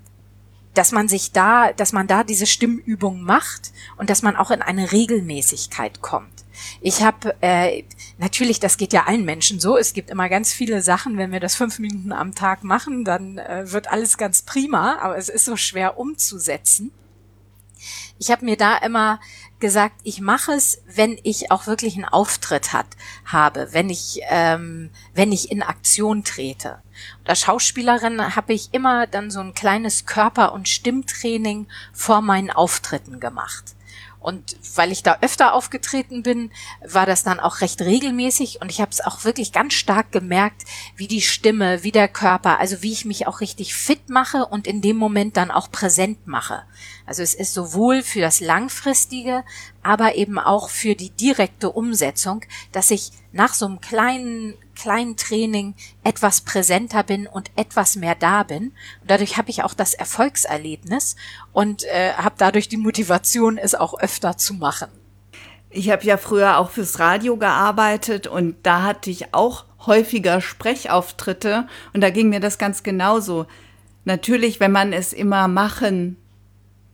dass 0.75 0.93
man 0.93 1.09
sich 1.09 1.33
da, 1.33 1.73
dass 1.73 1.93
man 1.93 2.07
da 2.07 2.23
diese 2.23 2.47
Stimmübung 2.47 3.23
macht 3.23 3.73
und 3.97 4.11
dass 4.11 4.23
man 4.23 4.37
auch 4.37 4.51
in 4.51 4.63
eine 4.63 4.93
Regelmäßigkeit 4.93 6.03
kommt. 6.03 6.46
Ich 6.81 7.03
habe 7.03 7.35
äh, 7.41 7.85
natürlich, 8.19 8.61
das 8.61 8.77
geht 8.77 8.93
ja 8.93 9.05
allen 9.05 9.25
Menschen 9.25 9.61
so. 9.61 9.77
Es 9.77 9.93
gibt 9.93 10.11
immer 10.11 10.29
ganz 10.29 10.53
viele 10.53 10.83
Sachen. 10.83 11.17
Wenn 11.19 11.33
wir 11.33 11.41
das 11.41 11.55
fünf 11.55 11.79
Minuten 11.79 12.13
am 12.13 12.35
Tag 12.35 12.65
machen, 12.65 13.05
dann 13.05 13.39
äh, 13.39 13.71
wird 13.73 13.89
alles 13.89 14.19
ganz 14.19 14.43
prima. 14.43 14.99
Aber 15.01 15.17
es 15.17 15.29
ist 15.29 15.45
so 15.45 15.57
schwer 15.57 15.99
umzusetzen. 15.99 16.93
Ich 18.19 18.31
habe 18.31 18.45
mir 18.45 18.57
da 18.57 18.77
immer 18.79 19.21
gesagt, 19.59 20.01
ich 20.03 20.21
mache 20.21 20.53
es, 20.53 20.83
wenn 20.87 21.19
ich 21.23 21.51
auch 21.51 21.67
wirklich 21.67 21.95
einen 21.95 22.05
Auftritt 22.05 22.73
hat, 22.73 22.87
habe, 23.25 23.69
wenn 23.73 23.91
ich, 23.91 24.21
ähm, 24.29 24.91
wenn 25.15 25.33
ich 25.33 25.51
in 25.51 25.63
Aktion 25.63 26.25
trete. 26.25 26.83
Und 27.21 27.29
als 27.29 27.41
Schauspielerin 27.41 28.37
habe 28.37 28.53
ich 28.53 28.73
immer 28.73 29.07
dann 29.07 29.31
so 29.31 29.41
ein 29.41 29.55
kleines 29.55 30.07
Körper- 30.07 30.53
und 30.53 30.69
Stimmtraining 30.69 31.67
vor 31.93 32.21
meinen 32.21 32.51
Auftritten 32.51 33.21
gemacht. 33.21 33.76
Und 34.27 34.57
weil 34.75 34.91
ich 34.91 35.05
da 35.05 35.19
öfter 35.21 35.55
aufgetreten 35.55 36.25
bin, 36.25 36.51
war 36.85 37.07
das 37.07 37.23
dann 37.23 37.39
auch 37.39 37.61
recht 37.61 37.81
regelmäßig 37.81 38.61
und 38.61 38.73
ich 38.73 38.81
habe 38.81 38.91
es 38.91 39.01
auch 39.01 39.23
wirklich 39.23 39.53
ganz 39.53 39.75
stark 39.75 40.11
gemerkt, 40.11 40.65
wie 40.97 41.07
die 41.07 41.21
Stimme, 41.21 41.85
wie 41.85 41.93
der 41.93 42.09
Körper, 42.09 42.59
also 42.59 42.83
wie 42.83 42.91
ich 42.91 43.05
mich 43.05 43.29
auch 43.29 43.41
richtig 43.41 43.77
fit 43.77 44.09
mache 44.09 44.45
und 44.45 44.67
in 44.67 44.81
dem 44.81 44.97
Moment 44.97 45.37
dann 45.37 45.53
auch 45.53 45.71
präsent 45.71 46.27
mache. 46.27 46.65
Also 47.07 47.23
es 47.23 47.35
ist 47.35 47.55
sowohl 47.55 48.03
für 48.03 48.21
das 48.21 48.41
langfristige, 48.41 49.45
aber 49.85 50.17
eben 50.17 50.41
auch 50.41 50.71
für 50.71 50.97
die 50.97 51.11
direkte 51.11 51.71
Umsetzung, 51.71 52.41
dass 52.73 52.91
ich 52.91 53.13
nach 53.31 53.55
so 53.55 53.67
einem 53.67 53.81
kleinen 53.81 54.55
kleinen 54.77 55.17
Training 55.17 55.75
etwas 56.05 56.43
präsenter 56.43 57.03
bin 57.03 57.27
und 57.27 57.51
etwas 57.57 57.97
mehr 57.97 58.15
da 58.15 58.45
bin. 58.45 58.69
Und 59.01 59.11
dadurch 59.11 59.37
habe 59.37 59.51
ich 59.51 59.65
auch 59.65 59.75
das 59.75 59.95
Erfolgserlebnis 59.95 61.17
und 61.53 61.85
äh, 61.85 62.13
habe 62.13 62.37
dadurch 62.39 62.69
die 62.69 62.77
Motivation, 62.77 63.59
es 63.59 63.75
auch 63.75 63.99
öfter 63.99 64.37
zu 64.37 64.55
machen. 64.55 64.89
Ich 65.71 65.91
habe 65.91 66.05
ja 66.05 66.17
früher 66.17 66.59
auch 66.59 66.71
fürs 66.71 67.01
Radio 67.01 67.37
gearbeitet 67.37 68.27
und 68.27 68.57
da 68.63 68.83
hatte 68.83 69.11
ich 69.11 69.35
auch 69.35 69.65
häufiger 69.85 70.41
Sprechauftritte 70.41 71.67
und 71.93 72.01
da 72.01 72.11
ging 72.11 72.29
mir 72.29 72.41
das 72.41 72.59
ganz 72.59 72.83
genauso. 72.83 73.47
Natürlich, 74.05 74.61
wenn 74.61 74.73
man 74.73 74.93
es 74.93 75.13
immer 75.13 75.49
machen 75.49 76.17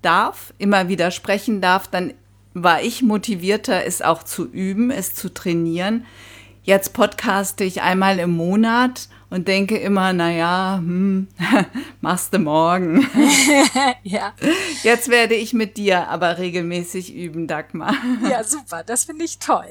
darf, 0.00 0.52
immer 0.58 0.88
wieder 0.88 1.10
sprechen 1.10 1.60
darf, 1.60 1.86
dann 1.88 2.14
war 2.54 2.82
ich 2.82 3.02
motivierter, 3.02 3.84
es 3.84 4.02
auch 4.02 4.22
zu 4.22 4.50
üben, 4.50 4.90
es 4.90 5.14
zu 5.14 5.32
trainieren. 5.32 6.06
Jetzt 6.64 6.92
podcaste 6.92 7.64
ich 7.64 7.82
einmal 7.82 8.20
im 8.20 8.36
Monat 8.36 9.08
und 9.30 9.48
denke 9.48 9.76
immer, 9.78 10.12
na 10.12 10.30
ja, 10.30 10.76
hm, 10.76 11.26
machst 12.00 12.32
du 12.32 12.38
morgen. 12.38 13.04
ja. 14.04 14.32
Jetzt 14.84 15.08
werde 15.08 15.34
ich 15.34 15.54
mit 15.54 15.76
dir 15.76 16.06
aber 16.08 16.38
regelmäßig 16.38 17.14
üben, 17.14 17.48
Dagmar. 17.48 17.94
Ja, 18.30 18.44
super, 18.44 18.84
das 18.84 19.04
finde 19.04 19.24
ich 19.24 19.40
toll. 19.40 19.66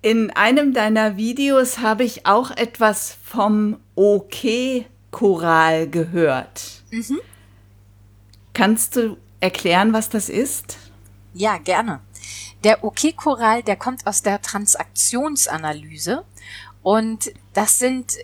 In 0.00 0.30
einem 0.30 0.74
deiner 0.74 1.16
Videos 1.16 1.78
habe 1.78 2.02
ich 2.02 2.26
auch 2.26 2.50
etwas 2.50 3.16
vom 3.22 3.76
OK-Choral 3.94 5.88
gehört. 5.88 6.82
Mhm. 6.90 7.20
Kannst 8.52 8.96
du 8.96 9.16
erklären, 9.38 9.92
was 9.92 10.08
das 10.08 10.28
ist? 10.28 10.76
Ja, 11.34 11.58
gerne. 11.58 12.00
Der 12.64 12.84
OK-Choral, 12.84 13.62
der 13.62 13.76
kommt 13.76 14.06
aus 14.06 14.22
der 14.22 14.40
Transaktionsanalyse 14.40 16.24
und 16.82 17.32
das 17.54 17.78
sind, 17.78 18.16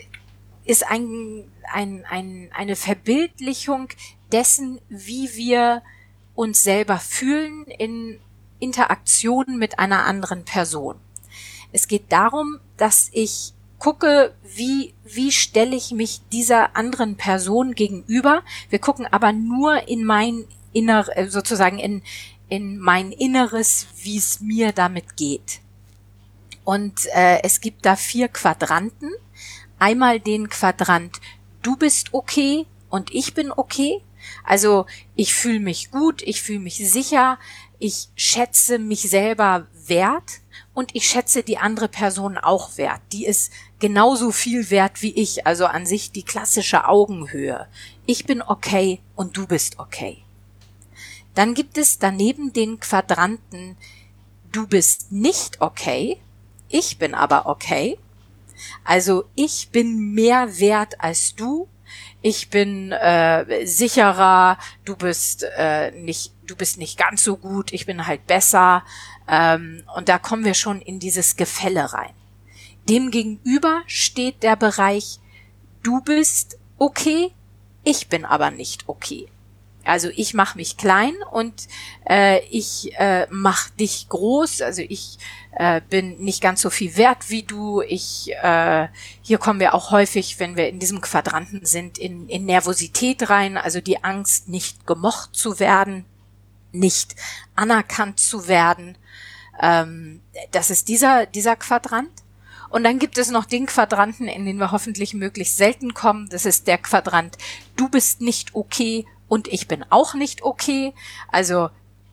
ist 0.64 0.88
ein, 0.88 1.50
ein, 1.72 2.04
ein, 2.08 2.50
eine 2.54 2.76
Verbildlichung 2.76 3.88
dessen, 4.30 4.80
wie 4.88 5.34
wir 5.34 5.82
uns 6.34 6.62
selber 6.62 6.98
fühlen 6.98 7.64
in 7.64 8.20
Interaktionen 8.60 9.58
mit 9.58 9.78
einer 9.78 10.04
anderen 10.04 10.44
Person. 10.44 10.96
Es 11.72 11.88
geht 11.88 12.12
darum, 12.12 12.60
dass 12.76 13.10
ich 13.12 13.54
gucke, 13.78 14.34
wie, 14.42 14.94
wie 15.04 15.32
stelle 15.32 15.74
ich 15.74 15.92
mich 15.92 16.20
dieser 16.32 16.76
anderen 16.76 17.16
Person 17.16 17.74
gegenüber. 17.74 18.42
Wir 18.70 18.78
gucken 18.78 19.06
aber 19.06 19.32
nur 19.32 19.88
in 19.88 20.04
mein 20.04 20.44
inner, 20.72 21.06
sozusagen 21.28 21.78
in, 21.78 22.02
in 22.48 22.78
mein 22.78 23.12
Inneres, 23.12 23.86
wie 24.02 24.16
es 24.16 24.40
mir 24.40 24.72
damit 24.72 25.16
geht. 25.16 25.60
Und 26.64 27.06
äh, 27.14 27.42
es 27.42 27.60
gibt 27.60 27.86
da 27.86 27.96
vier 27.96 28.28
Quadranten. 28.28 29.10
Einmal 29.78 30.20
den 30.20 30.48
Quadrant, 30.48 31.20
du 31.62 31.76
bist 31.76 32.12
okay 32.12 32.66
und 32.90 33.14
ich 33.14 33.34
bin 33.34 33.52
okay. 33.52 34.02
Also 34.44 34.86
ich 35.14 35.34
fühle 35.34 35.60
mich 35.60 35.90
gut, 35.90 36.22
ich 36.22 36.42
fühle 36.42 36.58
mich 36.58 36.76
sicher, 36.76 37.38
ich 37.78 38.08
schätze 38.16 38.78
mich 38.78 39.08
selber 39.08 39.66
wert 39.86 40.40
und 40.74 40.94
ich 40.94 41.08
schätze 41.08 41.42
die 41.42 41.58
andere 41.58 41.88
Person 41.88 42.36
auch 42.38 42.76
wert. 42.76 43.00
Die 43.12 43.24
ist 43.24 43.52
genauso 43.78 44.32
viel 44.32 44.70
wert 44.70 45.02
wie 45.02 45.14
ich, 45.14 45.46
also 45.46 45.66
an 45.66 45.86
sich 45.86 46.12
die 46.12 46.24
klassische 46.24 46.88
Augenhöhe. 46.88 47.68
Ich 48.06 48.26
bin 48.26 48.42
okay 48.42 49.00
und 49.14 49.36
du 49.36 49.46
bist 49.46 49.78
okay. 49.78 50.24
Dann 51.38 51.54
gibt 51.54 51.78
es 51.78 52.00
daneben 52.00 52.52
den 52.52 52.80
Quadranten 52.80 53.76
Du 54.50 54.66
bist 54.66 55.12
nicht 55.12 55.60
okay, 55.60 56.20
ich 56.68 56.98
bin 56.98 57.14
aber 57.14 57.46
okay. 57.46 57.96
Also 58.82 59.22
ich 59.36 59.68
bin 59.70 60.14
mehr 60.14 60.58
wert 60.58 61.00
als 61.00 61.36
du. 61.36 61.68
Ich 62.22 62.50
bin 62.50 62.90
äh, 62.90 63.64
sicherer, 63.64 64.58
du 64.84 64.96
bist 64.96 65.46
äh, 65.56 65.92
nicht, 65.92 66.32
du 66.44 66.56
bist 66.56 66.76
nicht 66.76 66.98
ganz 66.98 67.22
so 67.22 67.36
gut, 67.36 67.72
ich 67.72 67.86
bin 67.86 68.08
halt 68.08 68.26
besser. 68.26 68.82
Ähm, 69.28 69.84
und 69.94 70.08
da 70.08 70.18
kommen 70.18 70.44
wir 70.44 70.54
schon 70.54 70.80
in 70.80 70.98
dieses 70.98 71.36
Gefälle 71.36 71.92
rein. 71.92 72.14
Demgegenüber 72.88 73.82
steht 73.86 74.42
der 74.42 74.56
Bereich, 74.56 75.20
du 75.84 76.00
bist 76.00 76.58
okay, 76.78 77.30
ich 77.84 78.08
bin 78.08 78.24
aber 78.24 78.50
nicht 78.50 78.88
okay. 78.88 79.28
Also 79.88 80.10
ich 80.14 80.34
mache 80.34 80.58
mich 80.58 80.76
klein 80.76 81.14
und 81.30 81.66
äh, 82.08 82.44
ich 82.50 82.92
äh, 82.98 83.26
mach 83.30 83.70
dich 83.70 84.08
groß. 84.10 84.60
Also 84.60 84.82
ich 84.82 85.18
äh, 85.52 85.80
bin 85.88 86.18
nicht 86.18 86.42
ganz 86.42 86.60
so 86.60 86.68
viel 86.68 86.96
wert 86.98 87.30
wie 87.30 87.42
du. 87.42 87.80
Ich 87.80 88.30
äh, 88.42 88.88
hier 89.22 89.38
kommen 89.38 89.60
wir 89.60 89.74
auch 89.74 89.90
häufig, 89.90 90.38
wenn 90.40 90.56
wir 90.56 90.68
in 90.68 90.78
diesem 90.78 91.00
Quadranten 91.00 91.64
sind, 91.64 91.96
in, 91.96 92.28
in 92.28 92.44
Nervosität 92.44 93.30
rein. 93.30 93.56
Also 93.56 93.80
die 93.80 94.04
Angst, 94.04 94.48
nicht 94.48 94.86
gemocht 94.86 95.34
zu 95.34 95.58
werden, 95.58 96.04
nicht 96.70 97.16
anerkannt 97.54 98.20
zu 98.20 98.46
werden. 98.46 98.98
Ähm, 99.58 100.20
das 100.50 100.68
ist 100.68 100.88
dieser 100.88 101.24
dieser 101.24 101.56
Quadrant. 101.56 102.12
Und 102.68 102.84
dann 102.84 102.98
gibt 102.98 103.16
es 103.16 103.30
noch 103.30 103.46
den 103.46 103.64
Quadranten, 103.64 104.28
in 104.28 104.44
den 104.44 104.58
wir 104.58 104.70
hoffentlich 104.70 105.14
möglichst 105.14 105.56
selten 105.56 105.94
kommen. 105.94 106.28
Das 106.28 106.44
ist 106.44 106.66
der 106.66 106.76
Quadrant, 106.76 107.38
du 107.76 107.88
bist 107.88 108.20
nicht 108.20 108.54
okay 108.54 109.06
und 109.28 109.48
ich 109.48 109.68
bin 109.68 109.84
auch 109.90 110.14
nicht 110.14 110.42
okay. 110.42 110.94
Also 111.30 111.70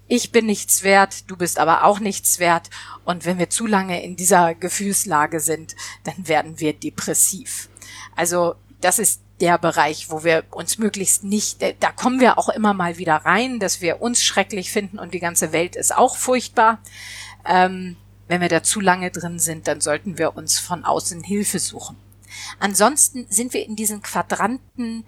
ich 0.07 0.31
bin 0.31 0.45
nichts 0.45 0.83
wert, 0.83 1.29
du 1.29 1.35
bist 1.35 1.57
aber 1.57 1.83
auch 1.83 1.99
nichts 1.99 2.39
wert. 2.39 2.69
Und 3.05 3.25
wenn 3.25 3.39
wir 3.39 3.49
zu 3.49 3.65
lange 3.65 4.03
in 4.03 4.15
dieser 4.15 4.53
Gefühlslage 4.53 5.39
sind, 5.39 5.75
dann 6.03 6.27
werden 6.27 6.59
wir 6.59 6.73
depressiv. 6.73 7.69
Also 8.15 8.55
das 8.81 8.99
ist 8.99 9.21
der 9.41 9.57
Bereich, 9.57 10.09
wo 10.09 10.23
wir 10.23 10.43
uns 10.51 10.77
möglichst 10.77 11.23
nicht, 11.23 11.61
da 11.61 11.91
kommen 11.91 12.19
wir 12.19 12.37
auch 12.37 12.49
immer 12.49 12.73
mal 12.73 12.97
wieder 12.97 13.15
rein, 13.15 13.59
dass 13.59 13.81
wir 13.81 14.01
uns 14.01 14.23
schrecklich 14.23 14.71
finden 14.71 14.99
und 14.99 15.13
die 15.13 15.19
ganze 15.19 15.51
Welt 15.51 15.75
ist 15.75 15.95
auch 15.95 16.15
furchtbar. 16.15 16.79
Ähm, 17.45 17.97
wenn 18.27 18.41
wir 18.41 18.49
da 18.49 18.63
zu 18.63 18.79
lange 18.79 19.11
drin 19.11 19.39
sind, 19.39 19.67
dann 19.67 19.81
sollten 19.81 20.17
wir 20.17 20.35
uns 20.35 20.57
von 20.57 20.85
außen 20.85 21.23
Hilfe 21.23 21.59
suchen. 21.59 21.97
Ansonsten 22.59 23.27
sind 23.29 23.53
wir 23.53 23.65
in 23.65 23.75
diesen 23.75 24.01
Quadranten 24.01 25.05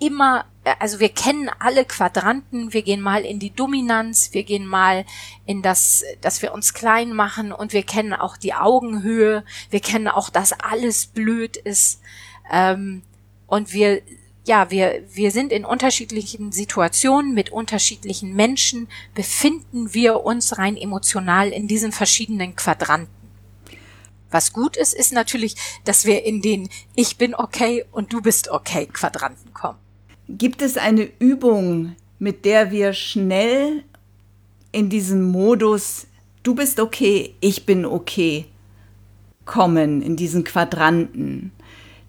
immer, 0.00 0.40
äh, 0.40 0.53
also 0.78 1.00
wir 1.00 1.10
kennen 1.10 1.50
alle 1.58 1.84
Quadranten, 1.84 2.72
wir 2.72 2.82
gehen 2.82 3.00
mal 3.00 3.24
in 3.24 3.38
die 3.38 3.54
Dominanz, 3.54 4.30
wir 4.32 4.44
gehen 4.44 4.66
mal 4.66 5.04
in 5.46 5.62
das, 5.62 6.02
dass 6.20 6.42
wir 6.42 6.52
uns 6.54 6.72
klein 6.74 7.12
machen 7.12 7.52
und 7.52 7.72
wir 7.72 7.82
kennen 7.82 8.14
auch 8.14 8.36
die 8.36 8.54
Augenhöhe, 8.54 9.44
wir 9.70 9.80
kennen 9.80 10.08
auch, 10.08 10.30
dass 10.30 10.52
alles 10.52 11.06
blöd 11.06 11.56
ist. 11.56 12.00
Ähm, 12.50 13.02
und 13.46 13.72
wir, 13.72 14.02
ja, 14.46 14.70
wir, 14.70 15.02
wir 15.12 15.30
sind 15.30 15.52
in 15.52 15.64
unterschiedlichen 15.64 16.50
Situationen 16.50 17.34
mit 17.34 17.50
unterschiedlichen 17.50 18.34
Menschen, 18.34 18.88
befinden 19.14 19.92
wir 19.92 20.24
uns 20.24 20.58
rein 20.58 20.76
emotional 20.76 21.50
in 21.50 21.68
diesen 21.68 21.92
verschiedenen 21.92 22.56
Quadranten. 22.56 23.12
Was 24.30 24.52
gut 24.52 24.76
ist, 24.76 24.94
ist 24.94 25.12
natürlich, 25.12 25.54
dass 25.84 26.06
wir 26.06 26.24
in 26.24 26.42
den 26.42 26.68
Ich 26.96 27.18
bin 27.18 27.34
okay 27.34 27.84
und 27.92 28.12
du 28.12 28.20
bist 28.20 28.50
okay 28.50 28.86
Quadranten 28.86 29.54
kommen. 29.54 29.83
Gibt 30.28 30.62
es 30.62 30.76
eine 30.76 31.08
Übung, 31.18 31.96
mit 32.18 32.44
der 32.44 32.70
wir 32.70 32.94
schnell 32.94 33.84
in 34.72 34.88
diesen 34.88 35.22
Modus, 35.22 36.06
du 36.42 36.54
bist 36.54 36.80
okay, 36.80 37.34
ich 37.40 37.66
bin 37.66 37.84
okay, 37.84 38.46
kommen, 39.44 40.00
in 40.00 40.16
diesen 40.16 40.44
Quadranten. 40.44 41.52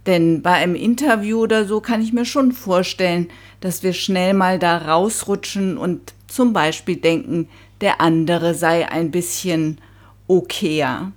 Denn 0.06 0.42
bei 0.42 0.54
einem 0.54 0.76
Interview 0.76 1.40
oder 1.40 1.66
so 1.66 1.82
kann 1.82 2.02
ich 2.02 2.14
mir 2.14 2.26
schon 2.26 2.52
vorstellen, 2.52 3.28
dass 3.60 3.84
wir 3.84 3.94
schnell 3.94 4.34
mal 4.34 4.60
da 4.60 4.78
rausrutschen 4.78 5.78
und 5.78 6.14
zum 6.28 6.54
Beispiel 6.54 6.96
denken, 6.96 7.50
der 7.82 8.02
andere 8.02 8.54
sei 8.54 8.90
ein 8.90 9.12
bisschen 9.12 9.80
okayer. 10.28 11.12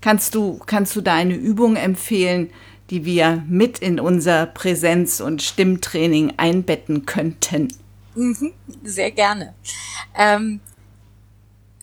Kannst 0.00 0.34
du, 0.34 0.58
kannst 0.64 0.96
du 0.96 1.00
da 1.02 1.14
eine 1.14 1.34
Übung 1.34 1.76
empfehlen, 1.76 2.50
die 2.90 3.04
wir 3.04 3.44
mit 3.48 3.78
in 3.78 4.00
unser 4.00 4.46
Präsenz- 4.46 5.20
und 5.20 5.42
Stimmtraining 5.42 6.34
einbetten 6.36 7.06
könnten? 7.06 7.72
Mhm, 8.14 8.52
sehr 8.82 9.12
gerne. 9.12 9.54
Ähm, 10.16 10.60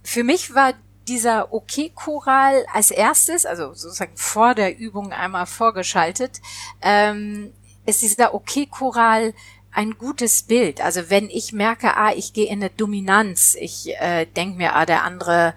für 0.04 0.24
mich 0.24 0.54
war 0.54 0.74
dieser 1.08 1.54
OK-Choral 1.54 2.65
als 2.74 2.91
erstes, 2.91 3.46
also 3.46 3.74
sozusagen 3.74 4.15
vor 4.15 4.54
der 4.54 4.78
Übung 4.78 5.13
einmal 5.13 5.46
vorgeschaltet, 5.46 6.41
ähm, 6.82 7.54
ist 7.86 8.02
dieser 8.02 8.34
OK-Choral 8.34 9.34
ein 9.72 9.98
gutes 9.98 10.43
Bild. 10.43 10.82
Also 10.82 11.10
wenn 11.10 11.30
ich 11.30 11.54
merke, 11.54 11.96
ah, 11.96 12.12
ich 12.13 12.34
gehe 12.34 12.48
in 12.48 12.60
eine 12.60 12.70
Dominanz, 12.70 13.56
ich 13.60 13.96
äh, 14.00 14.26
denke 14.26 14.58
mir, 14.58 14.76
ah, 14.76 14.86
der 14.86 15.04
andere 15.04 15.54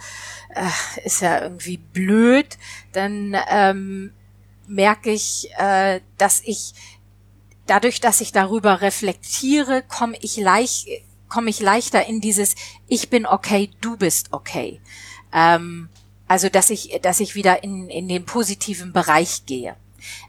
äh, 0.54 1.06
ist 1.06 1.22
ja 1.22 1.42
irgendwie 1.42 1.78
blöd, 1.78 2.58
dann 2.92 3.36
ähm, 3.48 4.12
merke 4.70 5.10
ich, 5.10 5.50
äh, 5.58 6.00
dass 6.16 6.40
ich 6.44 6.74
dadurch, 7.66 8.00
dass 8.00 8.20
ich 8.20 8.32
darüber 8.32 8.80
reflektiere, 8.80 9.82
komme 9.82 10.16
ich 10.20 10.36
leicht, 10.36 10.86
komme 11.28 11.50
ich 11.50 11.60
leichter 11.60 12.06
in 12.06 12.20
dieses 12.20 12.54
Ich 12.88 13.10
bin 13.10 13.26
okay, 13.26 13.70
du 13.80 13.96
bist 13.96 14.32
okay. 14.32 14.80
Ähm, 15.32 15.88
also 16.26 16.48
dass 16.48 16.70
ich, 16.70 17.00
dass 17.02 17.20
ich 17.20 17.34
wieder 17.34 17.62
in, 17.64 17.88
in 17.88 18.08
den 18.08 18.24
positiven 18.24 18.92
Bereich 18.92 19.46
gehe. 19.46 19.76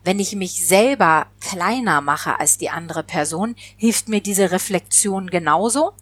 Wenn 0.04 0.20
ich 0.20 0.36
mich 0.36 0.68
selber 0.68 1.28
kleiner 1.40 2.02
mache 2.02 2.40
als 2.40 2.58
die 2.58 2.70
andere 2.70 3.04
Person, 3.04 3.56
hilft 3.78 4.10
mir 4.10 4.22
diese 4.22 4.52
Reflexion 4.52 5.30
genauso. 5.30 5.94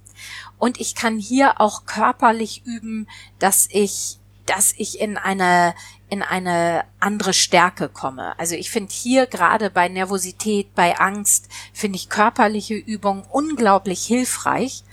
Und 0.58 0.80
ich 0.80 0.96
kann 0.96 1.20
hier 1.20 1.62
auch 1.62 1.86
körperlich 1.86 2.64
üben, 2.66 3.08
dass 3.38 3.68
ich, 3.72 4.18
dass 4.46 4.74
ich 4.78 5.00
in 5.00 5.18
eine, 5.18 5.76
in 6.10 6.24
eine 6.24 6.86
andere 7.00 7.34
Stärke 7.34 7.88
komme. 7.90 8.38
Also 8.40 8.56
ich 8.56 8.70
finde 8.72 8.92
hier 8.92 9.28
gerade 9.28 9.70
bei 9.70 9.88
Nervosität, 9.88 10.74
bei 10.76 10.98
Angst, 10.98 11.48
finde 11.74 11.98
ich 11.98 12.10
körperliche 12.10 12.76
Übungen 12.76 13.24
unglaublich 13.30 14.06
hilfreich. 14.06 14.84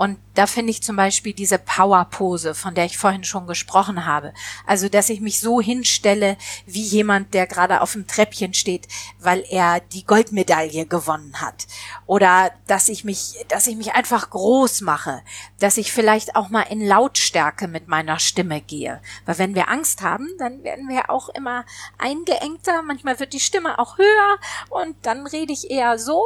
Und 0.00 0.18
da 0.32 0.46
finde 0.46 0.70
ich 0.70 0.82
zum 0.82 0.96
Beispiel 0.96 1.34
diese 1.34 1.58
Power-Pose, 1.58 2.54
von 2.54 2.74
der 2.74 2.86
ich 2.86 2.96
vorhin 2.96 3.22
schon 3.22 3.46
gesprochen 3.46 4.06
habe. 4.06 4.32
Also, 4.66 4.88
dass 4.88 5.10
ich 5.10 5.20
mich 5.20 5.40
so 5.40 5.60
hinstelle 5.60 6.38
wie 6.64 6.80
jemand, 6.80 7.34
der 7.34 7.46
gerade 7.46 7.82
auf 7.82 7.92
dem 7.92 8.06
Treppchen 8.06 8.54
steht, 8.54 8.88
weil 9.18 9.44
er 9.50 9.80
die 9.80 10.06
Goldmedaille 10.06 10.86
gewonnen 10.86 11.42
hat. 11.42 11.66
Oder 12.06 12.50
dass 12.66 12.88
ich 12.88 13.04
mich, 13.04 13.44
dass 13.48 13.66
ich 13.66 13.76
mich 13.76 13.92
einfach 13.92 14.30
groß 14.30 14.80
mache. 14.80 15.20
Dass 15.58 15.76
ich 15.76 15.92
vielleicht 15.92 16.34
auch 16.34 16.48
mal 16.48 16.62
in 16.62 16.80
Lautstärke 16.80 17.68
mit 17.68 17.86
meiner 17.86 18.18
Stimme 18.18 18.62
gehe. 18.62 19.02
Weil 19.26 19.36
wenn 19.36 19.54
wir 19.54 19.68
Angst 19.68 20.00
haben, 20.00 20.26
dann 20.38 20.64
werden 20.64 20.88
wir 20.88 21.10
auch 21.10 21.28
immer 21.28 21.66
eingeengter. 21.98 22.80
Manchmal 22.80 23.20
wird 23.20 23.34
die 23.34 23.38
Stimme 23.38 23.78
auch 23.78 23.98
höher 23.98 24.38
und 24.70 24.96
dann 25.02 25.26
rede 25.26 25.52
ich 25.52 25.70
eher 25.70 25.98
so 25.98 26.24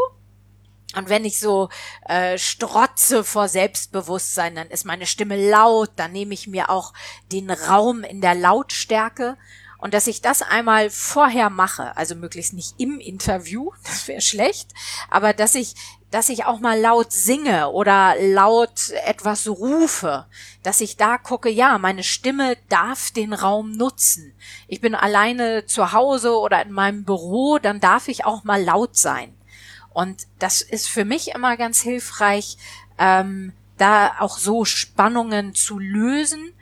und 0.96 1.09
wenn 1.09 1.24
ich 1.24 1.38
so 1.38 1.68
äh, 2.07 2.38
strotze 2.38 3.24
vor 3.24 3.48
Selbstbewusstsein, 3.48 4.54
dann 4.54 4.68
ist 4.68 4.85
meine 4.85 5.07
Stimme 5.07 5.50
laut, 5.50 5.90
dann 5.96 6.12
nehme 6.12 6.35
ich 6.35 6.46
mir 6.46 6.70
auch 6.70 6.92
den 7.33 7.50
Raum 7.50 8.04
in 8.04 8.20
der 8.20 8.35
Lautstärke. 8.35 9.37
Und 9.78 9.92
dass 9.92 10.07
ich 10.07 10.22
das 10.22 10.40
einmal 10.40 10.88
vorher 10.88 11.50
mache, 11.50 11.94
also 11.96 12.14
möglichst 12.14 12.54
nicht 12.54 12.74
im 12.78 13.00
Interview, 13.00 13.70
das 13.85 14.09
wäre 14.09 14.22
schlecht, 14.22 14.70
aber 15.11 15.35
dass 15.35 15.54
ich, 15.54 15.74
dass 16.11 16.30
ich 16.30 16.46
auch 16.46 16.59
mal 16.59 16.80
laut 16.80 17.12
singe 17.12 17.68
oder 17.70 18.14
laut 18.18 18.90
etwas 19.04 19.46
rufe, 19.46 20.26
dass 20.62 20.80
ich 20.80 20.96
da 20.96 21.18
gucke, 21.18 21.50
ja, 21.50 21.76
meine 21.76 22.02
Stimme 22.02 22.57
darf 22.70 23.11
den 23.11 23.35
Raum 23.35 23.72
nutzen. 23.72 24.33
Ich 24.68 24.80
bin 24.80 24.94
alleine 24.94 25.66
zu 25.66 25.92
Hause 25.92 26.38
oder 26.38 26.62
in 26.62 26.72
meinem 26.72 27.04
Büro, 27.04 27.59
dann 27.59 27.80
darf 27.80 28.09
ich 28.09 28.24
auch 28.24 28.44
mal 28.44 28.62
laut 28.62 28.96
sein. 28.96 29.37
Und 29.94 30.26
das 30.38 30.61
ist 30.61 30.88
für 30.88 31.07
mich 31.07 31.28
immer 31.28 31.57
ganz 31.57 31.80
hilfreich, 31.80 32.59
ähm, 32.98 33.54
da 33.78 34.16
auch 34.18 34.37
so 34.37 34.66
Spannungen 34.66 35.54
zu 35.54 35.78
lösen, 35.78 36.52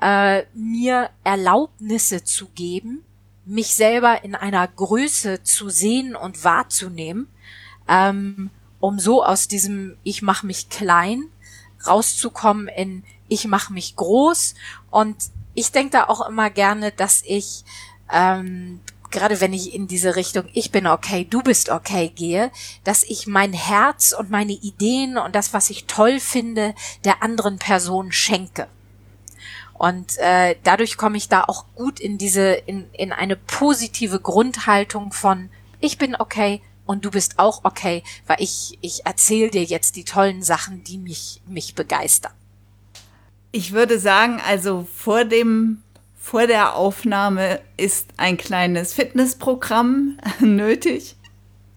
äh, 0.00 0.44
mir 0.54 1.10
Erlaubnisse 1.24 2.22
zu 2.22 2.46
geben, 2.48 3.04
mich 3.44 3.74
selber 3.74 4.22
in 4.22 4.34
einer 4.34 4.66
Größe 4.68 5.42
zu 5.42 5.68
sehen 5.68 6.14
und 6.14 6.44
wahrzunehmen, 6.44 7.28
ähm, 7.88 8.50
um 8.78 8.98
so 8.98 9.24
aus 9.24 9.48
diesem 9.48 9.96
Ich 10.04 10.22
mache 10.22 10.46
mich 10.46 10.68
klein 10.68 11.24
rauszukommen 11.86 12.68
in 12.68 13.04
Ich 13.28 13.46
mache 13.46 13.72
mich 13.72 13.96
groß. 13.96 14.54
Und 14.90 15.16
ich 15.54 15.72
denke 15.72 15.92
da 15.92 16.04
auch 16.04 16.26
immer 16.28 16.50
gerne, 16.50 16.92
dass 16.92 17.22
ich 17.24 17.64
ähm, 18.12 18.80
gerade 19.12 19.40
wenn 19.40 19.52
ich 19.52 19.74
in 19.74 19.86
diese 19.86 20.16
Richtung 20.16 20.44
ich 20.52 20.72
bin 20.72 20.86
okay, 20.86 21.26
du 21.28 21.42
bist 21.42 21.68
okay 21.68 22.10
gehe, 22.14 22.50
dass 22.84 23.04
ich 23.04 23.26
mein 23.26 23.52
Herz 23.52 24.12
und 24.12 24.30
meine 24.30 24.52
Ideen 24.52 25.18
und 25.18 25.34
das, 25.34 25.52
was 25.52 25.70
ich 25.70 25.84
toll 25.84 26.18
finde, 26.18 26.74
der 27.04 27.22
anderen 27.22 27.58
Person 27.58 28.10
schenke. 28.10 28.66
Und 29.74 30.16
äh, 30.18 30.56
dadurch 30.62 30.96
komme 30.96 31.16
ich 31.16 31.28
da 31.28 31.44
auch 31.44 31.64
gut 31.74 31.98
in 32.00 32.16
diese, 32.16 32.52
in, 32.52 32.88
in 32.92 33.12
eine 33.12 33.36
positive 33.36 34.20
Grundhaltung 34.20 35.12
von 35.12 35.50
ich 35.80 35.98
bin 35.98 36.14
okay 36.14 36.62
und 36.86 37.04
du 37.04 37.10
bist 37.10 37.38
auch 37.38 37.64
okay, 37.64 38.02
weil 38.26 38.36
ich, 38.38 38.78
ich 38.80 39.04
erzähle 39.06 39.50
dir 39.50 39.64
jetzt 39.64 39.96
die 39.96 40.04
tollen 40.04 40.42
Sachen, 40.42 40.84
die 40.84 40.98
mich, 40.98 41.40
mich 41.46 41.74
begeistern. 41.74 42.32
Ich 43.50 43.72
würde 43.72 43.98
sagen, 43.98 44.40
also 44.46 44.86
vor 44.94 45.24
dem 45.24 45.82
vor 46.22 46.46
der 46.46 46.76
Aufnahme 46.76 47.60
ist 47.76 48.10
ein 48.16 48.36
kleines 48.36 48.94
Fitnessprogramm 48.94 50.18
nötig. 50.40 51.16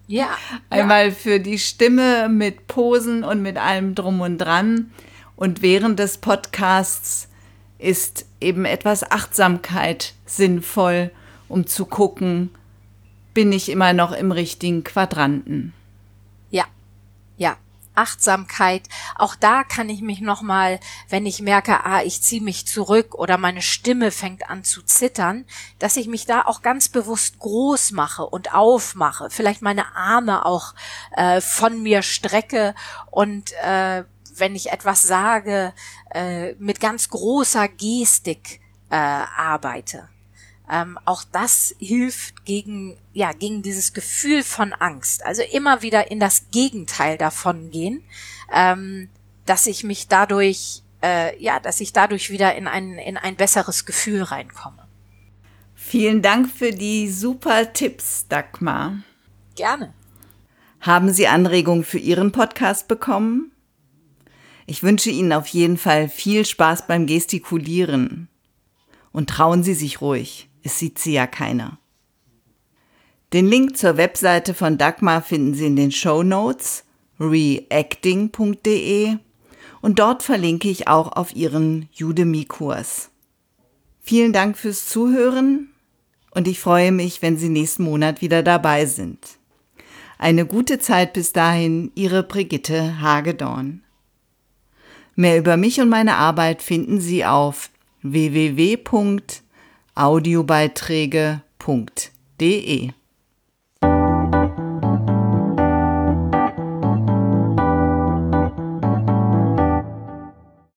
Ja. 0.06 0.28
Einmal 0.70 1.08
ja. 1.08 1.14
für 1.14 1.40
die 1.40 1.58
Stimme 1.58 2.28
mit 2.28 2.68
Posen 2.68 3.24
und 3.24 3.42
mit 3.42 3.58
allem 3.58 3.96
drum 3.96 4.20
und 4.20 4.38
dran. 4.38 4.92
Und 5.34 5.62
während 5.62 5.98
des 5.98 6.18
Podcasts 6.18 7.28
ist 7.78 8.24
eben 8.40 8.64
etwas 8.64 9.10
Achtsamkeit 9.10 10.14
sinnvoll, 10.24 11.10
um 11.48 11.66
zu 11.66 11.84
gucken, 11.84 12.50
bin 13.34 13.52
ich 13.52 13.68
immer 13.68 13.92
noch 13.92 14.12
im 14.12 14.30
richtigen 14.30 14.84
Quadranten. 14.84 15.74
Ja, 16.50 16.64
ja. 17.36 17.56
Achtsamkeit. 17.96 18.88
Auch 19.14 19.34
da 19.34 19.64
kann 19.64 19.88
ich 19.88 20.02
mich 20.02 20.20
nochmal, 20.20 20.80
wenn 21.08 21.26
ich 21.26 21.40
merke, 21.40 21.84
ah, 21.84 22.02
ich 22.02 22.22
ziehe 22.22 22.42
mich 22.42 22.66
zurück 22.66 23.14
oder 23.14 23.38
meine 23.38 23.62
Stimme 23.62 24.10
fängt 24.10 24.48
an 24.48 24.64
zu 24.64 24.82
zittern, 24.82 25.44
dass 25.78 25.96
ich 25.96 26.06
mich 26.06 26.26
da 26.26 26.42
auch 26.42 26.62
ganz 26.62 26.88
bewusst 26.88 27.38
groß 27.38 27.92
mache 27.92 28.26
und 28.26 28.54
aufmache, 28.54 29.28
vielleicht 29.30 29.62
meine 29.62 29.96
Arme 29.96 30.44
auch 30.44 30.74
äh, 31.12 31.40
von 31.40 31.82
mir 31.82 32.02
strecke 32.02 32.74
und 33.10 33.52
äh, 33.62 34.04
wenn 34.38 34.54
ich 34.54 34.70
etwas 34.70 35.02
sage, 35.02 35.72
äh, 36.14 36.52
mit 36.54 36.80
ganz 36.80 37.08
großer 37.08 37.68
Gestik 37.68 38.60
äh, 38.90 38.96
arbeite. 38.96 40.08
Ähm, 40.70 40.98
auch 41.04 41.22
das 41.30 41.74
hilft 41.78 42.44
gegen, 42.44 42.96
ja, 43.12 43.32
gegen 43.32 43.62
dieses 43.62 43.92
Gefühl 43.92 44.42
von 44.42 44.72
Angst. 44.72 45.24
Also 45.24 45.42
immer 45.52 45.82
wieder 45.82 46.10
in 46.10 46.18
das 46.18 46.50
Gegenteil 46.50 47.16
davon 47.18 47.70
gehen, 47.70 48.02
ähm, 48.52 49.08
dass 49.44 49.66
ich 49.66 49.84
mich 49.84 50.08
dadurch, 50.08 50.82
äh, 51.02 51.40
ja, 51.40 51.60
dass 51.60 51.80
ich 51.80 51.92
dadurch 51.92 52.30
wieder 52.30 52.54
in 52.56 52.66
ein, 52.66 52.98
in 52.98 53.16
ein 53.16 53.36
besseres 53.36 53.86
Gefühl 53.86 54.22
reinkomme. 54.22 54.86
Vielen 55.74 56.20
Dank 56.20 56.50
für 56.50 56.72
die 56.72 57.08
super 57.10 57.72
Tipps, 57.72 58.26
Dagmar. 58.28 59.02
Gerne. 59.54 59.94
Haben 60.80 61.12
Sie 61.12 61.28
Anregungen 61.28 61.84
für 61.84 61.98
Ihren 61.98 62.32
Podcast 62.32 62.88
bekommen? 62.88 63.52
Ich 64.66 64.82
wünsche 64.82 65.10
Ihnen 65.10 65.32
auf 65.32 65.46
jeden 65.46 65.78
Fall 65.78 66.08
viel 66.08 66.44
Spaß 66.44 66.88
beim 66.88 67.06
Gestikulieren. 67.06 68.28
Und 69.12 69.30
trauen 69.30 69.62
Sie 69.62 69.74
sich 69.74 70.00
ruhig. 70.00 70.48
Es 70.66 70.80
sieht 70.80 70.98
sie 70.98 71.12
ja 71.12 71.28
keiner. 71.28 71.78
Den 73.32 73.46
Link 73.46 73.76
zur 73.76 73.98
Webseite 73.98 74.52
von 74.52 74.78
Dagmar 74.78 75.22
finden 75.22 75.54
Sie 75.54 75.66
in 75.66 75.76
den 75.76 75.92
Show 75.92 76.24
Notes 76.24 76.82
reacting.de 77.20 79.16
und 79.80 79.98
dort 80.00 80.24
verlinke 80.24 80.68
ich 80.68 80.88
auch 80.88 81.12
auf 81.12 81.36
Ihren 81.36 81.88
Udemy-Kurs. 82.00 83.10
Vielen 84.00 84.32
Dank 84.32 84.58
fürs 84.58 84.88
Zuhören 84.88 85.68
und 86.32 86.48
ich 86.48 86.58
freue 86.58 86.90
mich, 86.90 87.22
wenn 87.22 87.36
Sie 87.36 87.48
nächsten 87.48 87.84
Monat 87.84 88.20
wieder 88.20 88.42
dabei 88.42 88.86
sind. 88.86 89.38
Eine 90.18 90.46
gute 90.46 90.80
Zeit 90.80 91.12
bis 91.12 91.32
dahin, 91.32 91.92
Ihre 91.94 92.24
Brigitte 92.24 93.00
Hagedorn. 93.00 93.84
Mehr 95.14 95.38
über 95.38 95.56
mich 95.56 95.80
und 95.80 95.90
meine 95.90 96.16
Arbeit 96.16 96.60
finden 96.60 97.00
Sie 97.00 97.24
auf 97.24 97.70
www.audiobeiträge.de. 99.96 102.92